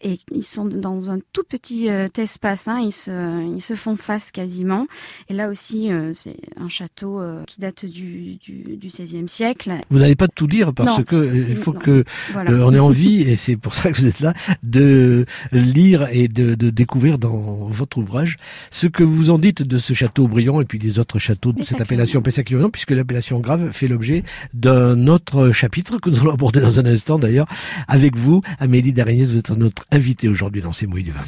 et 0.00 0.18
ils 0.32 0.42
sont 0.42 0.64
dans 0.64 1.12
un 1.12 1.18
tout 1.32 1.44
petit 1.48 1.88
euh, 1.90 2.08
espace, 2.18 2.66
hein, 2.66 2.80
ils 2.80 2.90
se 2.92 3.12
ils 3.54 3.60
se 3.60 3.74
font 3.74 3.94
face 3.94 4.32
quasiment, 4.32 4.86
et 5.28 5.34
là 5.34 5.48
aussi 5.48 5.88
c'est 6.14 6.36
un 6.56 6.68
château 6.68 7.20
qui 7.46 7.60
date 7.60 7.86
du 7.86 8.36
du, 8.36 8.76
du 8.76 8.88
XVIe 8.88 9.28
siècle, 9.28 9.72
Vous 9.90 9.98
n'allez 10.00 10.16
pas 10.16 10.26
tout 10.28 10.46
dire 10.48 10.74
parce 10.74 10.98
Non, 10.98 11.04
que 11.04 11.32
il 11.34 11.56
faut 11.56 11.72
non. 11.72 11.78
que 11.80 12.04
voilà. 12.32 12.50
euh, 12.50 12.64
on 12.64 12.72
ait 12.74 12.78
envie, 12.80 13.20
et 13.22 13.36
c'est 13.36 13.56
pour 13.56 13.74
ça 13.74 13.92
que 13.92 13.98
vous 14.00 14.06
êtes 14.06 14.20
là, 14.20 14.34
de 14.64 15.24
lire 15.52 16.08
et 16.10 16.26
de, 16.26 16.54
de 16.54 16.70
découvrir 16.70 17.18
dans 17.18 17.36
votre 17.68 17.98
ouvrage 17.98 18.38
ce 18.72 18.86
que 18.86 19.04
vous 19.04 19.30
en 19.30 19.38
dites 19.38 19.62
de 19.62 19.78
ce 19.78 19.92
château 19.92 20.24
Aubryon 20.24 20.60
et 20.60 20.64
puis 20.64 20.78
des 20.78 20.98
autres 20.98 21.18
châteaux 21.18 21.52
de 21.52 21.62
cette 21.62 21.80
appellation 21.80 22.22
Pessac-Léognan, 22.22 22.70
puisque 22.70 22.90
l'appellation 22.90 23.38
grave 23.38 23.70
fait 23.70 23.86
l'objet 23.86 24.24
d'un 24.54 25.06
autre 25.06 25.52
chapitre 25.52 25.98
que 25.98 26.10
nous 26.10 26.20
allons 26.20 26.32
aborder 26.32 26.60
dans 26.60 26.80
un 26.80 26.86
instant 26.86 27.18
d'ailleurs 27.18 27.46
avec 27.86 28.16
vous, 28.16 28.40
Amélie 28.58 28.92
Darignès, 28.92 29.30
vous 29.30 29.38
êtes 29.38 29.50
notre 29.50 29.84
invitée 29.92 30.28
aujourd'hui 30.28 30.62
dans 30.62 30.72
ces 30.72 30.86
mouilles 30.86 31.04
du 31.04 31.12
vin. 31.12 31.20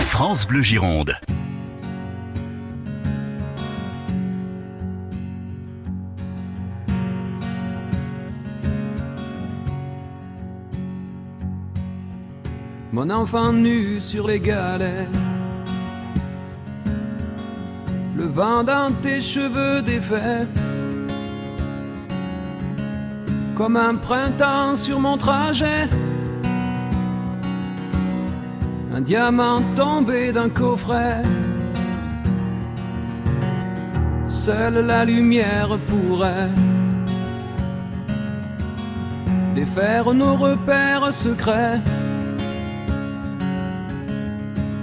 France 0.00 0.46
Bleu 0.46 0.62
Gironde. 0.62 1.16
Mon 12.92 13.10
enfant 13.10 13.52
nu 13.52 14.00
sur 14.00 14.28
les 14.28 14.40
galets. 14.40 15.25
Le 18.16 18.24
vent 18.24 18.64
dans 18.64 18.92
tes 19.02 19.20
cheveux 19.20 19.82
défaits. 19.82 20.48
Comme 23.54 23.76
un 23.76 23.94
printemps 23.94 24.74
sur 24.74 25.00
mon 25.00 25.18
trajet. 25.18 25.88
Un 28.94 29.02
diamant 29.02 29.60
tombé 29.74 30.32
d'un 30.32 30.48
coffret. 30.48 31.20
Seule 34.26 34.86
la 34.86 35.04
lumière 35.04 35.76
pourrait 35.86 36.48
défaire 39.54 40.12
nos 40.14 40.36
repères 40.36 41.12
secrets. 41.12 41.80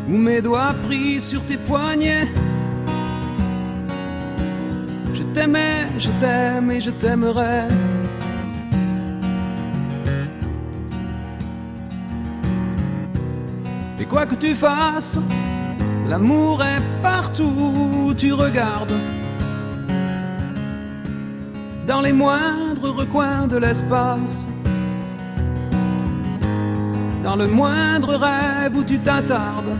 Où 0.08 0.18
mes 0.18 0.42
doigts 0.42 0.76
pris 0.86 1.20
sur 1.20 1.42
tes 1.46 1.58
poignets. 1.58 2.28
T'aimais, 5.34 5.88
je 5.98 6.12
t'aime 6.20 6.70
et 6.70 6.80
je 6.80 6.92
t'aimerai. 6.92 7.68
Et 14.00 14.06
quoi 14.06 14.28
que 14.28 14.36
tu 14.36 14.54
fasses, 14.54 15.20
l'amour 16.08 16.64
est 16.64 16.84
partout 17.02 17.52
où 18.06 18.14
tu 18.14 18.32
regardes. 18.32 18.94
Dans 21.88 22.02
les 22.02 22.14
moindres 22.14 22.94
recoins 22.96 23.48
de 23.48 23.58
l'espace. 23.58 24.48
Dans 27.24 27.36
le 27.36 27.48
moindre 27.48 28.16
rêve 28.16 28.78
où 28.78 28.84
tu 28.84 29.00
t'attardes. 29.00 29.78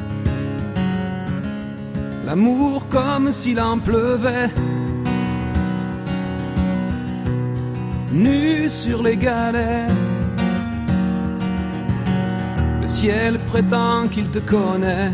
L'amour 2.26 2.88
comme 2.90 3.32
s'il 3.32 3.62
en 3.62 3.78
pleuvait. 3.78 4.50
Nu 8.14 8.70
sur 8.70 9.02
les 9.02 9.18
galets. 9.18 9.88
Le 12.80 12.88
ciel 12.88 13.40
prétend 13.40 14.08
qu'il 14.08 14.30
te 14.30 14.38
connaît. 14.38 15.12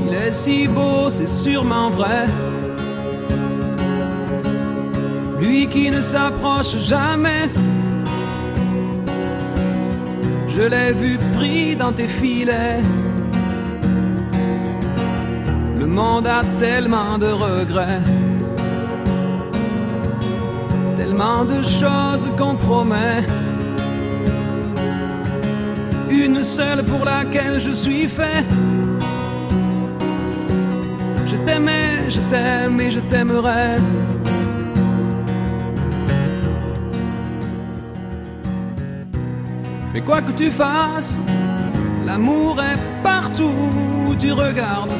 Il 0.00 0.14
est 0.14 0.32
si 0.32 0.66
beau, 0.66 1.10
c'est 1.10 1.28
sûrement 1.28 1.90
vrai. 1.90 2.24
Lui 5.38 5.66
qui 5.66 5.90
ne 5.90 6.00
s'approche 6.00 6.74
jamais. 6.78 7.50
Je 10.48 10.62
l'ai 10.62 10.92
vu 10.92 11.18
pris 11.34 11.76
dans 11.76 11.92
tes 11.92 12.08
filets. 12.08 12.80
Le 15.78 15.86
monde 15.86 16.26
a 16.26 16.42
tellement 16.58 17.18
de 17.18 17.26
regrets. 17.26 18.02
Tellement 21.22 21.44
de 21.44 21.62
choses 21.62 22.28
qu'on 22.38 22.54
promet. 22.56 23.24
Une 26.10 26.42
seule 26.42 26.84
pour 26.84 27.04
laquelle 27.04 27.60
je 27.60 27.70
suis 27.70 28.08
fait. 28.08 28.44
Je 31.26 31.36
t'aimais, 31.46 32.08
je 32.08 32.20
t'aime 32.30 32.80
et 32.80 32.90
je 32.90 33.00
t'aimerai. 33.00 33.76
Mais 39.92 40.00
quoi 40.00 40.22
que 40.22 40.32
tu 40.32 40.50
fasses, 40.50 41.20
l'amour 42.06 42.60
est 42.60 42.80
partout 43.02 43.70
où 44.06 44.14
tu 44.14 44.32
regardes. 44.32 44.92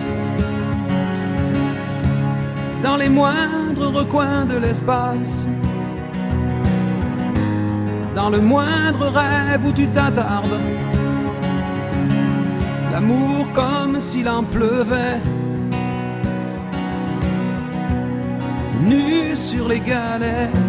Dans 2.83 2.97
les 2.97 3.09
moindres 3.09 3.89
recoins 3.93 4.45
de 4.45 4.57
l'espace. 4.59 5.49
Dans 8.15 8.29
le 8.29 8.41
moindre 8.41 9.07
rêve 9.09 9.67
où 9.67 9.73
tu 9.73 9.89
t'attardes. 9.89 10.61
L'amour 12.93 13.51
comme 13.55 13.99
s'il 13.99 14.29
en 14.29 14.43
pleuvait. 14.43 15.21
Nu 18.83 19.35
sur 19.35 19.69
les 19.69 19.81
galets. 19.81 20.62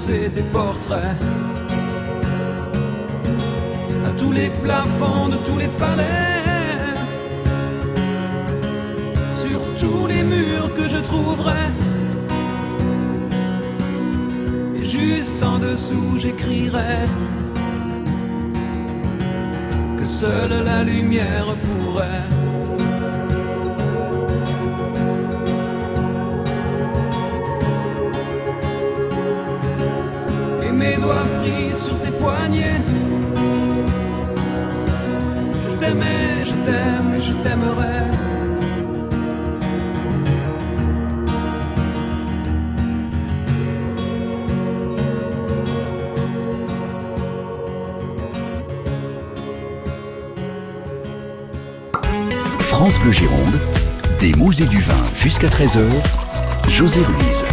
Poser 0.00 0.28
des 0.30 0.46
portraits 0.52 1.16
à 4.08 4.10
tous 4.18 4.32
les 4.32 4.48
plafonds 4.62 5.28
de 5.28 5.36
tous 5.46 5.58
les 5.58 5.68
palais. 5.68 6.04
sur 9.34 9.60
tous 9.78 10.06
les 10.06 10.22
murs 10.22 10.70
que 10.76 10.86
je 10.88 11.00
trouverai. 11.10 11.64
Et 14.78 14.84
juste 14.84 15.42
en 15.42 15.58
dessous, 15.58 16.16
j'écrirai 16.16 16.96
que 19.98 20.04
seule 20.04 20.64
la 20.64 20.82
lumière 20.82 21.48
pourrait. 21.66 22.39
Sur 31.72 31.98
tes 32.00 32.10
poignets. 32.10 32.82
Je 35.62 35.76
t'aimais, 35.76 36.44
je 36.44 36.54
t'aime 36.64 37.00
je 37.20 37.32
t'aimerai. 37.42 38.00
France 52.60 52.98
Bleu 53.00 53.12
Gironde, 53.12 53.38
des 54.20 54.32
moules 54.32 54.54
et 54.62 54.66
du 54.66 54.80
vin 54.80 54.94
jusqu'à 55.14 55.48
13h, 55.48 55.80
José 56.68 57.00
Ruiz. 57.02 57.44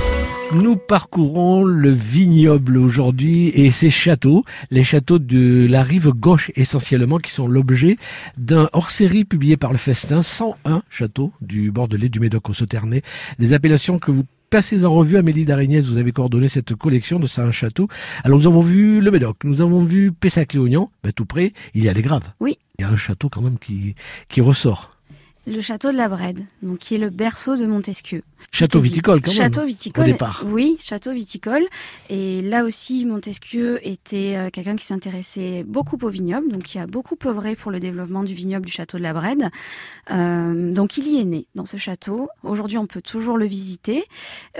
Nous 0.53 0.77
parcourons 0.77 1.65
le 1.65 1.91
vignoble 1.91 2.77
aujourd'hui 2.77 3.49
et 3.49 3.69
ses 3.69 3.89
châteaux, 3.89 4.43
les 4.71 4.83
châteaux 4.83 5.19
de 5.19 5.67
la 5.69 5.83
rive 5.83 6.11
gauche 6.11 6.51
essentiellement, 6.55 7.17
qui 7.17 7.31
sont 7.31 7.47
l'objet 7.47 7.97
d'un 8.37 8.69
hors-série 8.71 9.25
publié 9.25 9.57
par 9.57 9.73
le 9.73 9.77
Festin, 9.77 10.21
101 10.21 10.83
châteaux 10.89 11.33
du 11.41 11.69
Bordelais, 11.69 12.07
du 12.07 12.21
Médoc 12.21 12.49
au 12.49 12.53
Sauternay. 12.53 13.01
Les 13.39 13.51
appellations 13.53 13.99
que 13.99 14.09
vous 14.09 14.23
passez 14.49 14.85
en 14.85 14.93
revue, 14.93 15.17
Amélie 15.17 15.43
Darignès, 15.43 15.85
vous 15.85 15.97
avez 15.97 16.13
coordonné 16.13 16.47
cette 16.47 16.75
collection 16.75 17.19
de 17.19 17.27
101 17.27 17.51
châteaux. 17.51 17.89
Alors 18.23 18.39
nous 18.39 18.47
avons 18.47 18.61
vu 18.61 19.01
le 19.01 19.11
Médoc, 19.11 19.43
nous 19.43 19.61
avons 19.61 19.83
vu 19.83 20.13
Pessac-Léognan, 20.13 20.89
ben, 21.03 21.11
tout 21.11 21.25
près, 21.25 21.51
il 21.73 21.83
y 21.83 21.89
a 21.89 21.93
les 21.93 22.01
Graves. 22.01 22.31
Oui. 22.39 22.57
Il 22.79 22.83
y 22.83 22.85
a 22.85 22.89
un 22.89 22.95
château 22.95 23.27
quand 23.27 23.41
même 23.41 23.59
qui, 23.59 23.95
qui 24.29 24.39
ressort. 24.39 24.96
Le 25.47 25.61
château 25.61 25.93
de 25.93 25.97
la 25.97 26.09
Brède, 26.09 26.45
donc 26.61 26.79
qui 26.79 26.95
est 26.95 26.97
le 26.97 27.09
berceau 27.09 27.55
de 27.55 27.65
Montesquieu. 27.65 28.21
Château 28.51 28.81
viticole 28.81 29.21
quand 29.21 29.31
même. 29.31 29.37
Château 29.37 29.63
viticole. 29.63 30.03
Au 30.03 30.07
départ. 30.07 30.43
Oui, 30.45 30.75
château 30.79 31.13
viticole. 31.13 31.63
Et 32.09 32.41
là 32.41 32.65
aussi, 32.65 33.05
Montesquieu 33.05 33.79
était 33.87 34.35
euh, 34.35 34.49
quelqu'un 34.49 34.75
qui 34.75 34.85
s'intéressait 34.85 35.63
beaucoup 35.63 35.97
au 36.01 36.09
vignoble, 36.09 36.51
donc 36.51 36.63
qui 36.63 36.79
a 36.79 36.85
beaucoup 36.85 37.15
œuvré 37.25 37.55
pour 37.55 37.71
le 37.71 37.79
développement 37.79 38.23
du 38.23 38.33
vignoble 38.33 38.65
du 38.65 38.71
château 38.71 38.97
de 38.97 39.03
la 39.03 39.13
Brède. 39.13 39.49
Euh, 40.11 40.73
donc 40.73 40.97
il 40.97 41.07
y 41.07 41.17
est 41.19 41.25
né 41.25 41.47
dans 41.55 41.65
ce 41.65 41.77
château. 41.77 42.27
Aujourd'hui, 42.43 42.77
on 42.77 42.85
peut 42.85 43.01
toujours 43.01 43.37
le 43.37 43.45
visiter. 43.45 44.03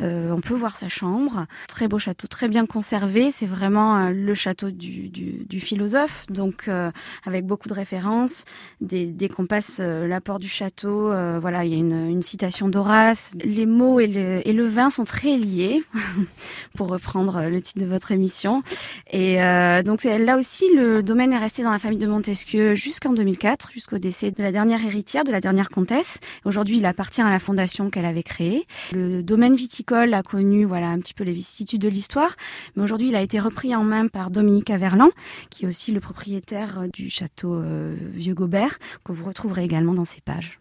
Euh, 0.02 0.32
on 0.32 0.40
peut 0.40 0.56
voir 0.56 0.78
sa 0.78 0.88
chambre. 0.88 1.48
Très 1.68 1.90
beau 1.90 2.00
château, 2.00 2.28
très 2.28 2.48
bien 2.48 2.66
conservé. 2.66 3.32
C'est 3.32 3.46
vraiment 3.46 4.10
le 4.10 4.34
château 4.36 4.72
du, 4.72 5.10
du, 5.10 5.46
du 5.46 5.60
philosophe, 5.60 6.26
donc 6.30 6.70
euh, 6.70 6.92
avec 7.26 7.46
beaucoup 7.46 7.68
de 7.68 7.74
références. 7.74 8.46
Dès, 8.80 9.08
dès 9.08 9.28
qu'on 9.28 9.48
passe 9.48 9.80
la 9.80 10.22
porte 10.22 10.42
du 10.42 10.48
château, 10.48 10.77
euh, 10.86 11.40
voilà, 11.40 11.66
il 11.66 11.72
y 11.72 11.76
a 11.76 11.78
une, 11.78 12.08
une 12.10 12.22
citation 12.22 12.70
d'Horace. 12.70 13.32
Les 13.44 13.66
mots 13.66 14.00
et 14.00 14.08
le, 14.08 14.48
et 14.48 14.54
le 14.54 14.68
vin 14.68 14.90
sont 14.90 15.04
très 15.04 15.38
liés, 15.38 15.84
pour 16.76 16.90
reprendre 16.90 17.42
le 17.50 17.62
titre 17.62 17.80
de 17.80 17.86
votre 17.86 18.12
émission. 18.12 18.64
Et 19.12 19.42
euh, 19.42 19.84
donc 19.84 20.04
là 20.04 20.38
aussi, 20.38 20.66
le 20.76 21.02
domaine 21.02 21.34
est 21.34 21.38
resté 21.38 21.64
dans 21.64 21.72
la 21.72 21.80
famille 21.80 21.98
de 21.98 22.08
Montesquieu 22.08 22.76
jusqu'en 22.76 23.14
2004, 23.14 23.72
jusqu'au 23.72 23.98
décès 23.98 24.32
de 24.32 24.42
la 24.42 24.52
dernière 24.52 24.84
héritière, 24.84 25.24
de 25.24 25.32
la 25.32 25.42
dernière 25.42 25.70
comtesse. 25.70 26.20
Aujourd'hui, 26.46 26.78
il 26.78 26.86
appartient 26.86 27.22
à 27.22 27.30
la 27.30 27.40
fondation 27.40 27.90
qu'elle 27.90 28.06
avait 28.06 28.24
créée. 28.24 28.66
Le 28.94 29.24
domaine 29.24 29.56
viticole 29.56 30.14
a 30.14 30.24
connu, 30.24 30.66
voilà, 30.66 30.88
un 30.88 31.00
petit 31.00 31.14
peu 31.14 31.24
les 31.24 31.34
vicissitudes 31.34 31.82
de 31.82 31.90
l'histoire, 31.90 32.36
mais 32.76 32.84
aujourd'hui, 32.84 33.10
il 33.10 33.16
a 33.16 33.22
été 33.22 33.40
repris 33.40 33.76
en 33.76 33.84
main 33.84 34.08
par 34.08 34.32
Dominique 34.32 34.70
Averland, 34.70 35.12
qui 35.50 35.66
est 35.66 35.68
aussi 35.68 35.92
le 35.92 36.00
propriétaire 36.00 36.84
du 36.94 37.10
château 37.10 37.56
euh, 37.56 37.96
Vieux 38.14 38.34
Gobert, 38.34 38.78
que 39.04 39.12
vous 39.12 39.26
retrouverez 39.26 39.64
également 39.64 39.94
dans 39.94 40.06
ces 40.06 40.22
pages. 40.22 40.60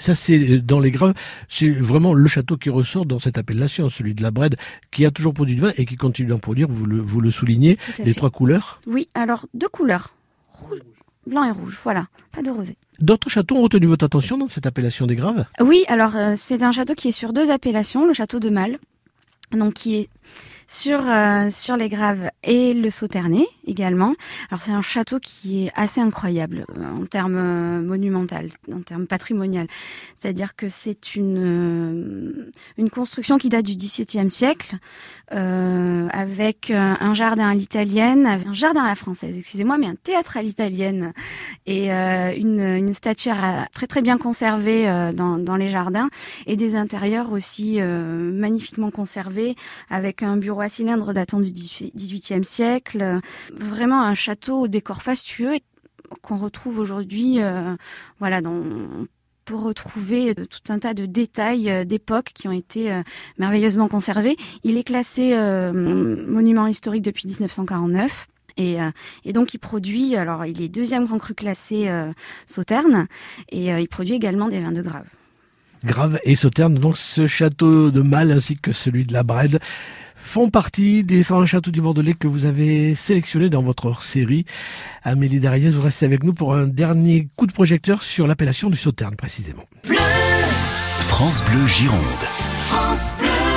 Ça, 0.00 0.14
c'est 0.14 0.38
euh, 0.38 0.60
dans 0.60 0.80
les 0.80 0.90
Graves. 0.90 1.14
C'est 1.48 1.70
vraiment 1.70 2.14
le 2.14 2.26
château 2.26 2.56
qui 2.56 2.70
ressort 2.70 3.06
dans 3.06 3.18
cette 3.18 3.38
appellation, 3.38 3.88
celui 3.90 4.14
de 4.14 4.22
la 4.22 4.30
Brède, 4.30 4.56
qui 4.90 5.04
a 5.04 5.10
toujours 5.10 5.34
produit 5.34 5.54
du 5.54 5.60
vin 5.60 5.72
et 5.76 5.84
qui 5.84 5.96
continue 5.96 6.28
d'en 6.28 6.38
produire. 6.38 6.68
Vous 6.68 6.86
le, 6.86 6.98
vous 6.98 7.20
le 7.20 7.30
soulignez. 7.30 7.78
Les 7.98 8.06
fait. 8.06 8.14
trois 8.14 8.30
couleurs. 8.30 8.80
Oui, 8.86 9.08
alors 9.14 9.46
deux 9.54 9.68
couleurs, 9.68 10.14
rouge, 10.48 10.80
blanc 11.26 11.44
et 11.44 11.50
rouge. 11.50 11.78
Voilà, 11.84 12.06
pas 12.32 12.42
de 12.42 12.50
rosé. 12.50 12.76
D'autres 12.98 13.28
châteaux 13.28 13.56
ont 13.56 13.62
retenu 13.62 13.86
votre 13.86 14.04
attention 14.04 14.38
dans 14.38 14.48
cette 14.48 14.66
appellation 14.66 15.06
des 15.06 15.16
Graves? 15.16 15.44
Oui, 15.60 15.84
alors 15.88 16.16
euh, 16.16 16.34
c'est 16.36 16.62
un 16.62 16.72
château 16.72 16.94
qui 16.94 17.08
est 17.08 17.12
sur 17.12 17.32
deux 17.32 17.50
appellations, 17.50 18.06
le 18.06 18.12
château 18.12 18.40
de 18.40 18.50
Mal, 18.50 18.78
donc 19.52 19.74
qui 19.74 19.96
est 19.96 20.08
sur 20.72 21.00
euh, 21.04 21.50
sur 21.50 21.76
les 21.76 21.88
Graves 21.88 22.30
et 22.44 22.74
le 22.74 22.90
Sauternay 22.90 23.44
également. 23.66 24.14
Alors 24.50 24.62
c'est 24.62 24.70
un 24.70 24.82
château 24.82 25.18
qui 25.18 25.66
est 25.66 25.72
assez 25.74 26.00
incroyable 26.00 26.64
euh, 26.78 27.02
en 27.02 27.06
termes 27.06 27.36
euh, 27.36 27.80
monumental, 27.82 28.48
en 28.72 28.80
termes 28.80 29.08
patrimonial. 29.08 29.66
C'est-à-dire 30.14 30.54
que 30.54 30.68
c'est 30.68 31.16
une 31.16 31.38
euh, 31.38 32.52
une 32.78 32.88
construction 32.88 33.36
qui 33.36 33.48
date 33.48 33.66
du 33.66 33.74
XVIIe 33.74 34.30
siècle, 34.30 34.76
euh, 35.32 36.06
avec 36.12 36.70
un 36.70 37.14
jardin 37.14 37.48
à 37.48 37.54
l'italienne, 37.54 38.26
un 38.26 38.54
jardin 38.54 38.84
à 38.84 38.88
la 38.88 38.94
française, 38.94 39.36
excusez-moi, 39.36 39.76
mais 39.76 39.86
un 39.88 39.96
théâtre 39.96 40.36
à 40.36 40.42
l'italienne 40.42 41.12
et 41.66 41.92
euh, 41.92 42.32
une, 42.36 42.60
une 42.60 42.94
statuaire 42.94 43.42
à- 43.44 43.66
très 43.72 43.88
très 43.88 44.02
bien 44.02 44.18
conservée 44.18 44.86
dans, 45.16 45.38
dans 45.38 45.56
les 45.56 45.68
jardins 45.68 46.08
et 46.46 46.54
des 46.56 46.76
intérieurs 46.76 47.32
aussi 47.32 47.80
magnifiquement 47.80 48.92
conservés 48.92 49.56
avec 49.90 50.22
un 50.22 50.36
bureau 50.36 50.59
à 50.60 50.68
cylindre 50.68 51.12
datant 51.12 51.40
du 51.40 51.50
18e 51.50 52.44
siècle. 52.44 53.20
Vraiment 53.54 54.02
un 54.02 54.14
château 54.14 54.60
au 54.60 54.68
décor 54.68 55.02
fastueux 55.02 55.56
qu'on 56.22 56.36
retrouve 56.36 56.78
aujourd'hui 56.78 57.40
euh, 57.40 57.76
voilà 58.18 58.40
pour 59.44 59.62
retrouver 59.62 60.30
euh, 60.30 60.44
tout 60.46 60.72
un 60.72 60.78
tas 60.78 60.94
de 60.94 61.06
détails 61.06 61.70
euh, 61.70 61.84
d'époque 61.84 62.30
qui 62.34 62.48
ont 62.48 62.52
été 62.52 62.90
merveilleusement 63.38 63.88
conservés. 63.88 64.36
Il 64.64 64.76
est 64.76 64.84
classé 64.84 65.34
monument 65.72 66.66
historique 66.66 67.02
depuis 67.02 67.26
1949. 67.28 68.26
Et, 68.56 68.78
donc 69.32 69.54
il 69.54 69.58
produit, 69.58 70.16
alors 70.16 70.44
il 70.44 70.60
est 70.60 70.68
deuxième 70.68 71.06
grand 71.06 71.16
cru 71.16 71.34
classé 71.34 71.88
Sauterne, 72.46 73.06
et 73.48 73.68
il 73.68 73.88
produit 73.88 74.14
également 74.14 74.48
des 74.48 74.60
vins 74.60 74.72
de 74.72 74.82
Grave. 74.82 75.06
Grave 75.84 76.18
et 76.24 76.34
Sauterne, 76.34 76.74
donc 76.74 76.96
ce 76.96 77.26
château 77.26 77.90
de 77.90 78.00
Mal 78.02 78.30
ainsi 78.30 78.56
que 78.56 78.72
celui 78.72 79.04
de 79.04 79.12
la 79.12 79.22
Brède 79.22 79.58
font 80.14 80.50
partie 80.50 81.02
des 81.02 81.22
101 81.22 81.46
châteaux 81.46 81.70
du 81.70 81.80
Bordelais 81.80 82.14
que 82.14 82.28
vous 82.28 82.44
avez 82.44 82.94
sélectionnés 82.94 83.48
dans 83.48 83.62
votre 83.62 83.86
hors-série. 83.86 84.44
Amélie 85.02 85.40
Dariès, 85.40 85.72
vous 85.72 85.82
restez 85.82 86.06
avec 86.06 86.24
nous 86.24 86.34
pour 86.34 86.54
un 86.54 86.66
dernier 86.66 87.28
coup 87.36 87.46
de 87.46 87.52
projecteur 87.52 88.02
sur 88.02 88.26
l'appellation 88.26 88.70
du 88.70 88.76
Sauterne 88.76 89.16
précisément. 89.16 89.64
France 91.00 91.42
Bleu 91.44 91.66
Gironde. 91.66 92.00
France 92.52 93.14
Bleu. 93.18 93.49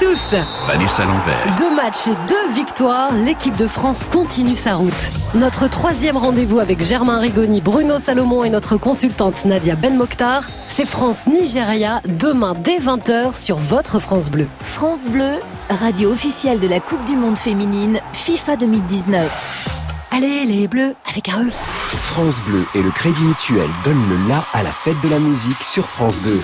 Tous 0.00 0.34
Vanessa 0.66 1.04
Lambert. 1.04 1.56
Deux 1.58 1.74
matchs 1.76 2.08
et 2.08 2.14
deux 2.26 2.54
victoires, 2.54 3.12
l'équipe 3.12 3.54
de 3.56 3.68
France 3.68 4.06
continue 4.10 4.54
sa 4.54 4.76
route. 4.76 5.10
Notre 5.34 5.68
troisième 5.68 6.16
rendez-vous 6.16 6.58
avec 6.58 6.82
Germain 6.82 7.18
Rigoni, 7.18 7.60
Bruno 7.60 7.98
Salomon 7.98 8.42
et 8.42 8.48
notre 8.48 8.78
consultante 8.78 9.44
Nadia 9.44 9.74
Ben 9.74 9.94
Mokhtar, 9.94 10.44
c'est 10.68 10.86
France-Nigeria 10.86 12.00
demain 12.18 12.54
dès 12.58 12.78
20h 12.78 13.36
sur 13.38 13.56
votre 13.56 13.98
France 13.98 14.30
Bleu. 14.30 14.48
France 14.62 15.06
Bleu, 15.06 15.34
radio 15.68 16.12
officielle 16.12 16.60
de 16.60 16.68
la 16.68 16.80
Coupe 16.80 17.04
du 17.04 17.14
Monde 17.14 17.36
féminine 17.36 18.00
FIFA 18.14 18.56
2019. 18.56 19.80
Allez, 20.12 20.44
les 20.44 20.66
bleus, 20.66 20.94
avec 21.08 21.28
un 21.28 21.44
E. 21.44 21.50
France 21.52 22.40
Bleu 22.40 22.64
et 22.74 22.82
le 22.82 22.90
Crédit 22.90 23.22
Mutuel 23.22 23.68
donnent 23.84 24.08
le 24.08 24.28
la 24.28 24.42
à 24.54 24.62
la 24.62 24.72
fête 24.72 25.00
de 25.02 25.10
la 25.10 25.18
musique 25.18 25.62
sur 25.62 25.86
France 25.86 26.22
2. 26.22 26.40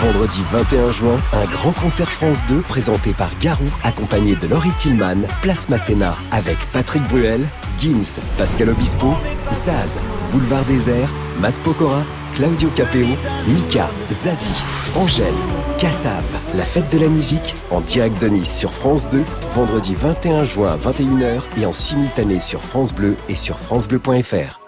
Vendredi 0.00 0.40
21 0.50 0.92
juin, 0.92 1.16
un 1.34 1.44
grand 1.44 1.72
concert 1.72 2.10
France 2.10 2.38
2 2.48 2.62
présenté 2.62 3.12
par 3.12 3.28
Garou, 3.38 3.66
accompagné 3.84 4.34
de 4.34 4.46
Laurie 4.46 4.72
Tillman, 4.78 5.26
Place 5.42 5.68
Masséna, 5.68 6.16
avec 6.30 6.56
Patrick 6.72 7.02
Bruel, 7.08 7.46
Gims, 7.78 8.18
Pascal 8.38 8.70
Obispo, 8.70 9.12
Zaz, 9.52 10.02
Boulevard 10.32 10.64
Désert, 10.64 11.12
Matt 11.38 11.54
Pokora, 11.56 12.06
Claudio 12.34 12.70
Capeo, 12.70 13.08
Mika, 13.46 13.90
Zazie, 14.10 14.48
Angèle, 14.96 15.34
Kassav, 15.78 16.24
la 16.54 16.64
fête 16.64 16.90
de 16.90 16.98
la 16.98 17.08
musique 17.08 17.54
en 17.70 17.82
direct 17.82 18.18
de 18.22 18.28
Nice 18.28 18.56
sur 18.56 18.72
France 18.72 19.06
2, 19.10 19.22
vendredi 19.54 19.94
21 19.94 20.44
juin 20.46 20.72
à 20.72 20.76
21h 20.78 21.42
et 21.60 21.66
en 21.66 21.74
simultané 21.74 22.40
sur 22.40 22.62
France 22.62 22.94
Bleu 22.94 23.16
et 23.28 23.36
sur 23.36 23.60
francebleu.fr. 23.60 24.60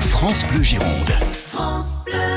France 0.00 0.46
Bleu 0.46 0.62
Gironde. 0.62 1.10
France 1.50 1.98
Bleu. 2.06 2.31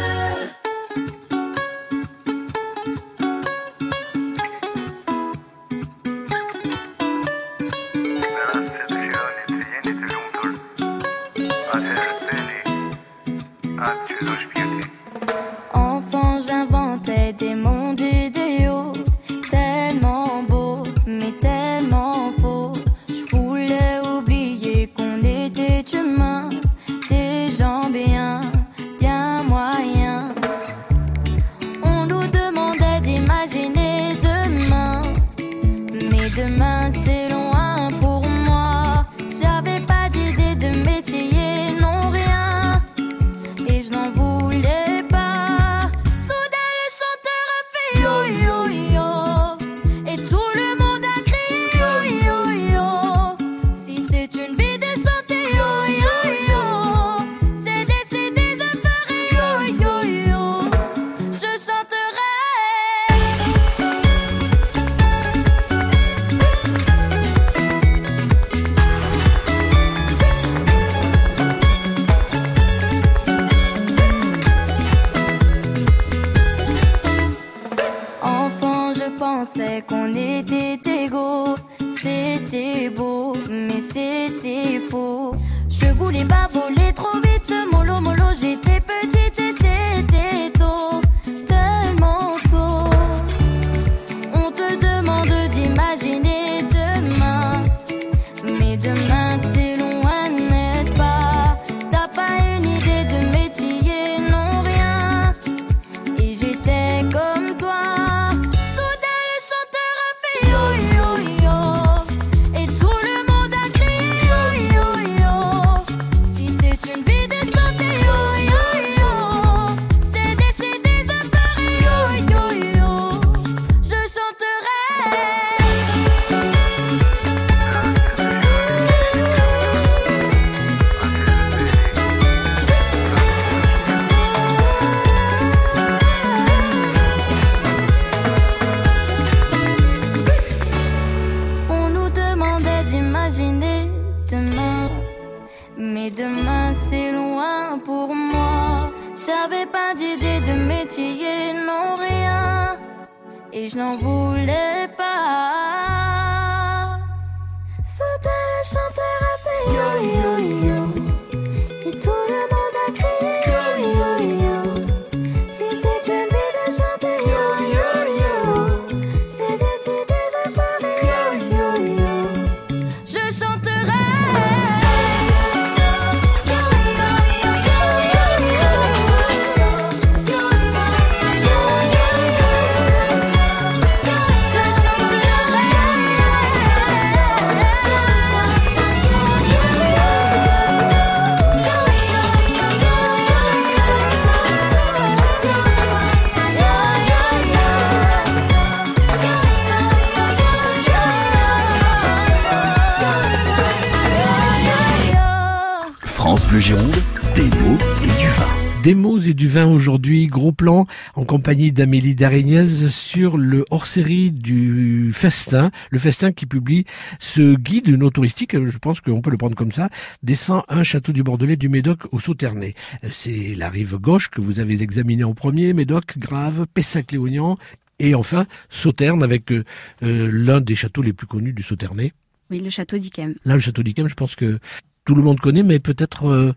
Gironde, 206.66 206.95
des 207.36 207.43
mots 207.43 207.78
et 208.03 208.20
du 208.20 208.28
vin. 208.28 208.82
Des 208.82 208.95
mots 208.95 209.20
et 209.20 209.36
du 209.36 209.47
vin 209.47 209.68
aujourd'hui, 209.68 210.26
gros 210.26 210.51
plan 210.51 210.88
en 211.13 211.24
compagnie 211.24 211.72
d'Amélie 211.72 212.16
Darignez 212.16 212.89
sur 212.89 213.38
le 213.38 213.66
hors-série 213.70 214.32
du 214.32 215.11
Festin, 215.13 215.70
le 215.91 215.99
Festin 215.99 216.32
qui 216.32 216.47
publie 216.47 216.86
ce 217.20 217.55
guide 217.55 217.89
non 217.89 218.09
touristique, 218.09 218.57
je 218.66 218.78
pense 218.80 218.99
qu'on 218.99 219.22
peut 219.22 219.30
le 219.30 219.38
prendre 219.38 219.55
comme 219.55 219.72
ça, 219.72 219.89
des 220.24 220.34
101 220.34 220.82
châteaux 220.82 221.11
du 221.11 221.22
Bordelais 221.22 221.55
du 221.55 221.70
Médoc 221.70 222.11
au 222.11 222.20
Sauternay. 222.20 222.74
C'est 223.11 223.53
la 223.55 223.70
rive 223.70 223.97
gauche 223.97 224.32
que 224.32 224.41
vous 224.41 224.59
avez 224.59 224.82
examinée 224.82 225.24
en 225.24 225.36
premier, 225.36 225.72
Médoc, 225.74 226.18
Grave, 226.18 226.66
Pessac-Léognan 226.74 227.53
et 227.99 228.16
enfin 228.16 228.47
Sauterne 228.70 229.22
avec 229.22 229.51
euh, 229.51 229.63
euh, 230.01 230.32
l'un 230.34 230.61
des 230.61 230.74
châteaux 230.74 231.03
les 231.03 231.13
plus 231.13 231.28
connus 231.28 231.53
du 231.53 231.61
Sauternay. 231.61 232.11
Oui, 232.49 232.59
le 232.59 232.72
château 232.72 232.97
d'Yquem. 232.97 233.36
Là, 233.45 233.53
le 233.53 233.59
château 233.59 233.84
d'Yquem, 233.84 234.07
je 234.07 234.16
pense 234.16 234.36
que 234.36 234.57
tout 235.05 235.15
le 235.15 235.21
monde 235.21 235.39
connaît, 235.39 235.63
mais 235.63 235.79
peut-être 235.79 236.27
euh, 236.27 236.53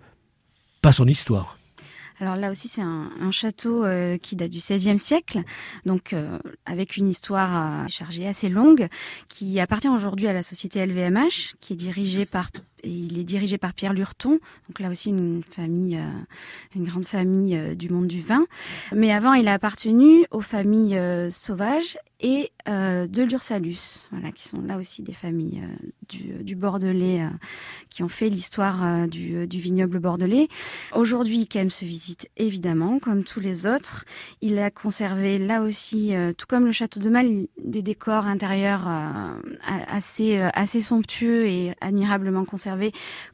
pas 0.83 0.93
son 0.93 1.07
histoire. 1.07 1.59
Alors 2.21 2.35
là 2.35 2.51
aussi, 2.51 2.67
c'est 2.67 2.83
un, 2.83 3.31
château 3.31 3.85
euh, 3.85 4.19
qui 4.19 4.35
date 4.35 4.51
du 4.51 4.59
XVIe 4.59 4.99
siècle, 4.99 5.43
donc 5.87 6.13
euh, 6.13 6.41
avec 6.67 6.97
une 6.97 7.09
histoire 7.09 7.89
chargée 7.89 8.27
assez 8.27 8.49
longue, 8.49 8.89
qui 9.29 9.61
appartient 9.61 9.89
aujourd'hui 9.89 10.27
à 10.27 10.33
la 10.33 10.43
société 10.43 10.85
LVMH, 10.85 11.55
qui 11.61 11.75
est 11.75 11.77
dirigée 11.77 12.27
par 12.27 12.51
il 12.85 13.19
est 13.19 13.25
dirigé 13.25 13.59
par 13.59 13.75
Pierre 13.75 13.93
Lurton, 13.93 14.39
donc 14.69 14.81
là 14.81 14.91
aussi 14.91 15.11
une 15.11 15.43
famille, 15.49 15.97
euh, 15.97 16.21
une 16.77 16.85
grande 16.85 17.07
famille 17.07 17.57
euh, 17.57 17.75
du 17.75 17.89
monde 17.89 18.07
du 18.07 18.21
vin. 18.21 18.47
Mais 18.93 19.13
avant, 19.13 19.33
il 19.35 19.49
a 19.49 19.55
appartenu 19.55 20.25
aux 20.31 20.41
familles 20.41 20.97
euh, 20.97 21.31
sauvages 21.31 21.99
et 22.21 22.51
euh, 22.69 23.07
de 23.07 23.23
l'Ursalus, 23.23 24.09
voilà, 24.11 24.33
qui 24.33 24.49
sont 24.49 24.61
là 24.61 24.77
aussi 24.77 25.03
des 25.03 25.13
familles 25.13 25.63
du, 26.09 26.57
Bordelais 26.57 27.23
qui 27.91 28.03
ont 28.03 28.09
fait 28.09 28.29
l'histoire 28.29 29.07
du, 29.07 29.47
vignoble 29.47 30.01
bordelais. 30.01 30.49
Aujourd'hui, 30.93 31.47
Kem 31.47 31.71
se 31.71 31.85
visite 31.85 32.29
évidemment, 32.37 32.99
comme 32.99 33.23
tous 33.23 33.39
les 33.39 33.67
autres. 33.67 34.05
Il 34.41 34.59
a 34.59 34.71
conservé 34.73 35.39
là 35.39 35.63
aussi, 35.63 36.13
tout 36.37 36.47
comme 36.49 36.67
le 36.67 36.73
château 36.73 36.99
de 36.99 37.09
Mal, 37.09 37.47
des 37.63 37.83
décors 37.83 38.27
intérieurs 38.27 38.89
assez 39.93 40.81
somptueux 40.81 41.47
et 41.47 41.75
admirablement 41.81 42.45
conservés, 42.45 42.68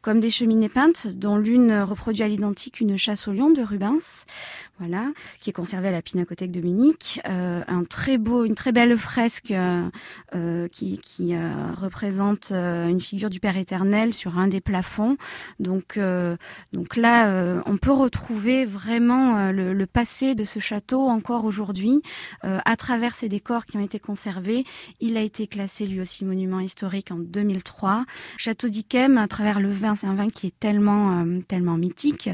comme 0.02 0.20
des 0.20 0.30
cheminées 0.30 0.68
peintes, 0.68 1.06
dont 1.06 1.36
l'une 1.36 1.72
reproduit 1.82 2.22
à 2.22 2.28
l'identique 2.28 2.80
une 2.80 2.96
chasse 2.96 3.28
au 3.28 3.32
lion 3.32 3.50
de 3.50 3.62
Rubens, 3.62 4.24
voilà, 4.78 5.06
qui 5.40 5.50
est 5.50 5.52
conservée 5.52 5.88
à 5.88 5.92
la 5.92 6.02
Pinacothèque 6.02 6.52
de 6.52 6.60
Munich. 6.60 7.20
Un 7.24 7.84
très 7.84 8.18
beau, 8.18 8.44
une 8.44 8.54
très 8.54 8.72
belle 8.72 8.96
fresque 8.96 9.50
euh, 9.50 9.88
euh, 10.34 10.68
qui, 10.68 10.98
euh, 11.34 11.72
représente 11.74 12.50
une 12.50 13.00
figure 13.00 13.30
du 13.30 13.40
Père 13.40 13.56
éternel 13.56 14.14
sur 14.14 14.38
un 14.38 14.48
des 14.48 14.60
plafonds. 14.60 15.16
Donc, 15.60 15.98
donc 16.72 16.96
là, 16.96 17.62
on 17.66 17.76
peut 17.76 17.92
retrouver 17.92 18.64
vraiment 18.64 19.50
le, 19.50 19.72
le 19.72 19.86
passé 19.86 20.34
de 20.34 20.44
ce 20.44 20.58
château 20.58 21.08
encore 21.08 21.44
aujourd'hui 21.44 22.02
à 22.42 22.76
travers 22.76 23.14
ces 23.14 23.28
décors 23.28 23.66
qui 23.66 23.76
ont 23.76 23.84
été 23.84 23.98
conservés. 23.98 24.64
Il 25.00 25.16
a 25.16 25.20
été 25.20 25.46
classé 25.46 25.86
lui 25.86 26.00
aussi 26.00 26.24
monument 26.24 26.60
historique 26.60 27.10
en 27.10 27.18
2003. 27.18 28.04
Château 28.36 28.68
d'Yquem, 28.68 29.23
à 29.24 29.28
travers 29.28 29.58
le 29.58 29.70
vin, 29.70 29.94
c'est 29.94 30.06
un 30.06 30.14
vin 30.14 30.28
qui 30.28 30.48
est 30.48 30.58
tellement, 30.60 31.22
euh, 31.22 31.40
tellement 31.48 31.78
mythique 31.78 32.28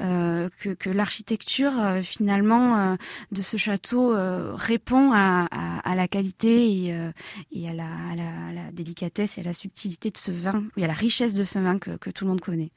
euh, 0.00 0.48
que, 0.60 0.90
l'architecture 0.90 1.72
euh, 1.76 2.02
finalement 2.02 2.96
de 3.32 3.42
ce 3.42 3.56
château 3.56 4.14
répond 4.54 5.10
à, 5.12 5.48
la 5.94 6.08
qualité 6.08 6.86
et, 7.52 7.68
à, 7.68 7.72
la, 7.74 8.70
délicatesse 8.72 9.38
et 9.38 9.40
à 9.40 9.44
la 9.44 9.52
subtilité 9.52 10.10
de 10.10 10.16
ce 10.16 10.30
vin, 10.30 10.62
et 10.76 10.84
à 10.84 10.86
la 10.86 10.92
richesse 10.92 11.34
de 11.34 11.42
ce 11.42 11.58
vin 11.58 11.78
que, 11.78 12.10
tout 12.10 12.24
le 12.24 12.30
monde 12.30 12.40
connaît. 12.40 12.70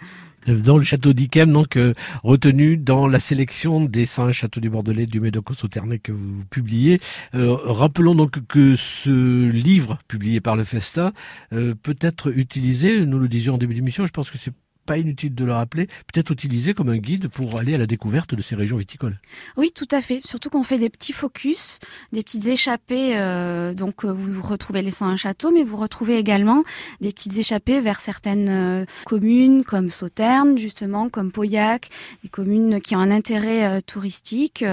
Dans 0.47 0.77
le 0.77 0.83
château 0.83 1.13
d'Yquem, 1.13 1.51
donc 1.51 1.77
retenu 2.23 2.77
dans 2.77 3.07
la 3.07 3.19
sélection 3.19 3.81
des 3.81 4.05
101 4.05 4.31
châteaux 4.31 4.59
du 4.59 4.69
Bordelais 4.69 5.05
du 5.05 5.19
Médoc-Sauternay 5.19 5.99
que 5.99 6.11
vous 6.11 6.43
publiez. 6.49 6.99
Rappelons 7.33 8.15
donc 8.15 8.47
que 8.47 8.75
ce 8.75 9.49
livre 9.49 9.99
publié 10.07 10.41
par 10.41 10.55
le 10.55 10.63
Festa 10.63 11.11
peut 11.51 11.97
être 12.01 12.35
utilisé, 12.35 13.05
nous 13.05 13.19
le 13.19 13.27
disions 13.27 13.58
début 13.59 13.75
d'émission, 13.75 14.05
je 14.05 14.11
pense 14.11 14.31
que 14.31 14.37
c'est 14.37 14.53
pas 14.89 14.97
inutile 14.97 15.35
de 15.35 15.45
le 15.45 15.53
rappeler, 15.53 15.85
peut-être 16.11 16.31
utilisé 16.31 16.73
comme 16.73 16.89
un 16.89 16.97
guide 16.97 17.27
pour 17.27 17.59
aller 17.59 17.75
à 17.75 17.77
la 17.77 17.85
découverte 17.85 18.33
de 18.33 18.41
ces 18.41 18.55
régions 18.55 18.77
viticoles. 18.77 19.19
Oui, 19.55 19.71
tout 19.71 19.87
à 19.91 20.01
fait. 20.01 20.19
Surtout 20.25 20.49
qu'on 20.49 20.63
fait 20.63 20.79
des 20.79 20.89
petits 20.89 21.13
focus, 21.13 21.77
des 22.11 22.23
petites 22.23 22.47
échappées. 22.47 23.15
euh, 23.15 23.75
donc, 23.75 24.03
euh, 24.03 24.11
vous 24.11 24.41
retrouvez 24.41 24.81
les 24.81 24.89
101 24.89 25.15
châteaux, 25.15 25.51
mais 25.51 25.63
vous 25.63 25.77
retrouvez 25.77 26.17
également 26.17 26.63
des 27.01 27.13
petites 27.13 27.37
échappées 27.37 27.81
vers 27.81 28.01
certaines 28.01 28.49
euh, 28.49 28.85
communes 29.05 29.63
comme 29.63 29.91
Sauternes, 29.91 30.57
justement, 30.57 31.07
comme 31.07 31.31
Pauillac, 31.31 31.89
des 32.23 32.29
communes 32.29 32.81
qui 32.81 32.95
ont 32.95 32.99
un 32.99 33.11
intérêt 33.11 33.83
touristique 33.83 34.65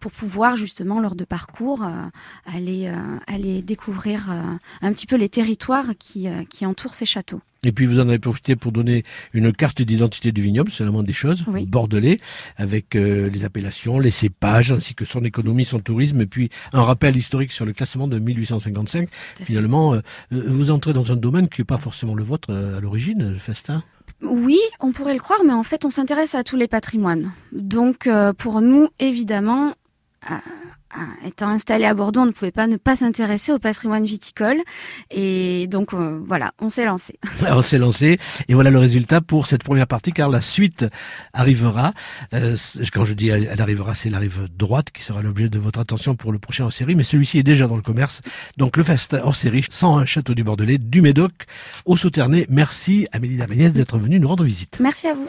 pour 0.00 0.12
pouvoir, 0.12 0.56
justement, 0.56 1.00
lors 1.00 1.14
de 1.14 1.24
parcours, 1.24 1.86
aller, 2.44 2.92
aller 3.26 3.62
découvrir 3.62 4.30
un 4.82 4.92
petit 4.92 5.06
peu 5.06 5.16
les 5.16 5.30
territoires 5.30 5.92
qui 5.98 6.28
entourent 6.66 6.94
ces 6.94 7.06
châteaux. 7.06 7.40
Et 7.66 7.72
puis 7.72 7.86
vous 7.86 7.98
en 7.98 8.08
avez 8.08 8.20
profité 8.20 8.54
pour 8.54 8.70
donner 8.70 9.02
une 9.32 9.52
carte 9.52 9.82
d'identité 9.82 10.30
du 10.30 10.42
vignoble, 10.42 10.70
c'est 10.70 10.84
la 10.84 10.92
moindre 10.92 11.08
des 11.08 11.12
choses, 11.12 11.42
Oui. 11.48 11.66
bordelais, 11.66 12.16
avec 12.56 12.94
euh, 12.94 13.28
les 13.28 13.44
appellations, 13.44 13.98
les 13.98 14.12
cépages, 14.12 14.70
ainsi 14.70 14.94
que 14.94 15.04
son 15.04 15.22
économie, 15.24 15.64
son 15.64 15.80
tourisme, 15.80 16.20
et 16.20 16.26
puis 16.26 16.50
un 16.72 16.82
rappel 16.82 17.16
historique 17.16 17.50
sur 17.50 17.64
le 17.64 17.72
classement 17.72 18.06
de 18.06 18.18
1855. 18.20 19.08
Finalement, 19.42 19.94
euh, 19.94 20.00
euh, 20.32 20.44
vous 20.46 20.70
entrez 20.70 20.92
dans 20.92 21.10
un 21.10 21.16
domaine 21.16 21.48
qui 21.48 21.60
n'est 21.60 21.64
pas 21.66 21.78
forcément 21.78 22.14
le 22.14 22.22
vôtre 22.22 22.48
euh, 22.52 22.78
à 22.78 22.80
l'origine, 22.80 23.32
le 23.32 23.38
festin? 23.38 23.82
Oui, 24.22 24.58
on 24.80 24.92
pourrait 24.92 25.14
le 25.14 25.20
croire, 25.20 25.40
mais 25.44 25.52
en 25.52 25.64
fait, 25.64 25.84
on 25.84 25.90
s'intéresse 25.90 26.34
à 26.36 26.44
tous 26.44 26.56
les 26.56 26.68
patrimoines. 26.68 27.32
Donc, 27.52 28.08
pour 28.38 28.60
nous, 28.62 28.88
évidemment, 28.98 29.74
étant 31.24 31.48
installé 31.48 31.84
à 31.84 31.94
Bordeaux, 31.94 32.22
on 32.22 32.26
ne 32.26 32.32
pouvait 32.32 32.50
pas 32.52 32.66
ne 32.66 32.76
pas 32.76 32.96
s'intéresser 32.96 33.52
au 33.52 33.58
patrimoine 33.58 34.04
viticole. 34.04 34.58
Et 35.10 35.66
donc, 35.68 35.94
euh, 35.94 36.20
voilà, 36.24 36.52
on 36.60 36.68
s'est 36.68 36.84
lancé. 36.84 37.18
Alors 37.44 37.64
c'est 37.64 37.78
lancé, 37.78 38.18
et 38.48 38.54
voilà 38.54 38.70
le 38.70 38.78
résultat 38.78 39.20
pour 39.20 39.46
cette 39.46 39.62
première 39.62 39.86
partie, 39.86 40.12
car 40.12 40.28
la 40.28 40.40
suite 40.40 40.86
arrivera. 41.32 41.92
Euh, 42.34 42.56
quand 42.92 43.04
je 43.04 43.14
dis 43.14 43.28
elle 43.28 43.60
arrivera, 43.60 43.94
c'est 43.94 44.10
la 44.10 44.18
rive 44.18 44.48
droite 44.56 44.90
qui 44.90 45.02
sera 45.02 45.22
l'objet 45.22 45.48
de 45.48 45.58
votre 45.58 45.78
attention 45.80 46.14
pour 46.14 46.32
le 46.32 46.38
prochain 46.38 46.64
hors-série, 46.64 46.94
mais 46.94 47.02
celui-ci 47.02 47.38
est 47.38 47.42
déjà 47.42 47.66
dans 47.66 47.76
le 47.76 47.82
commerce. 47.82 48.20
Donc 48.56 48.76
le 48.76 48.82
festin 48.82 49.20
hors-série 49.22 49.64
101 49.68 50.04
Château 50.04 50.34
du 50.34 50.44
Bordelais, 50.44 50.78
du 50.78 51.02
Médoc, 51.02 51.32
au 51.84 51.96
Sauternay. 51.96 52.46
Merci 52.48 53.06
Amélie 53.12 53.36
Damagnès 53.36 53.72
d'être 53.72 53.98
venue 53.98 54.18
nous 54.18 54.28
rendre 54.28 54.44
visite. 54.44 54.78
Merci 54.80 55.08
à 55.08 55.14
vous. 55.14 55.28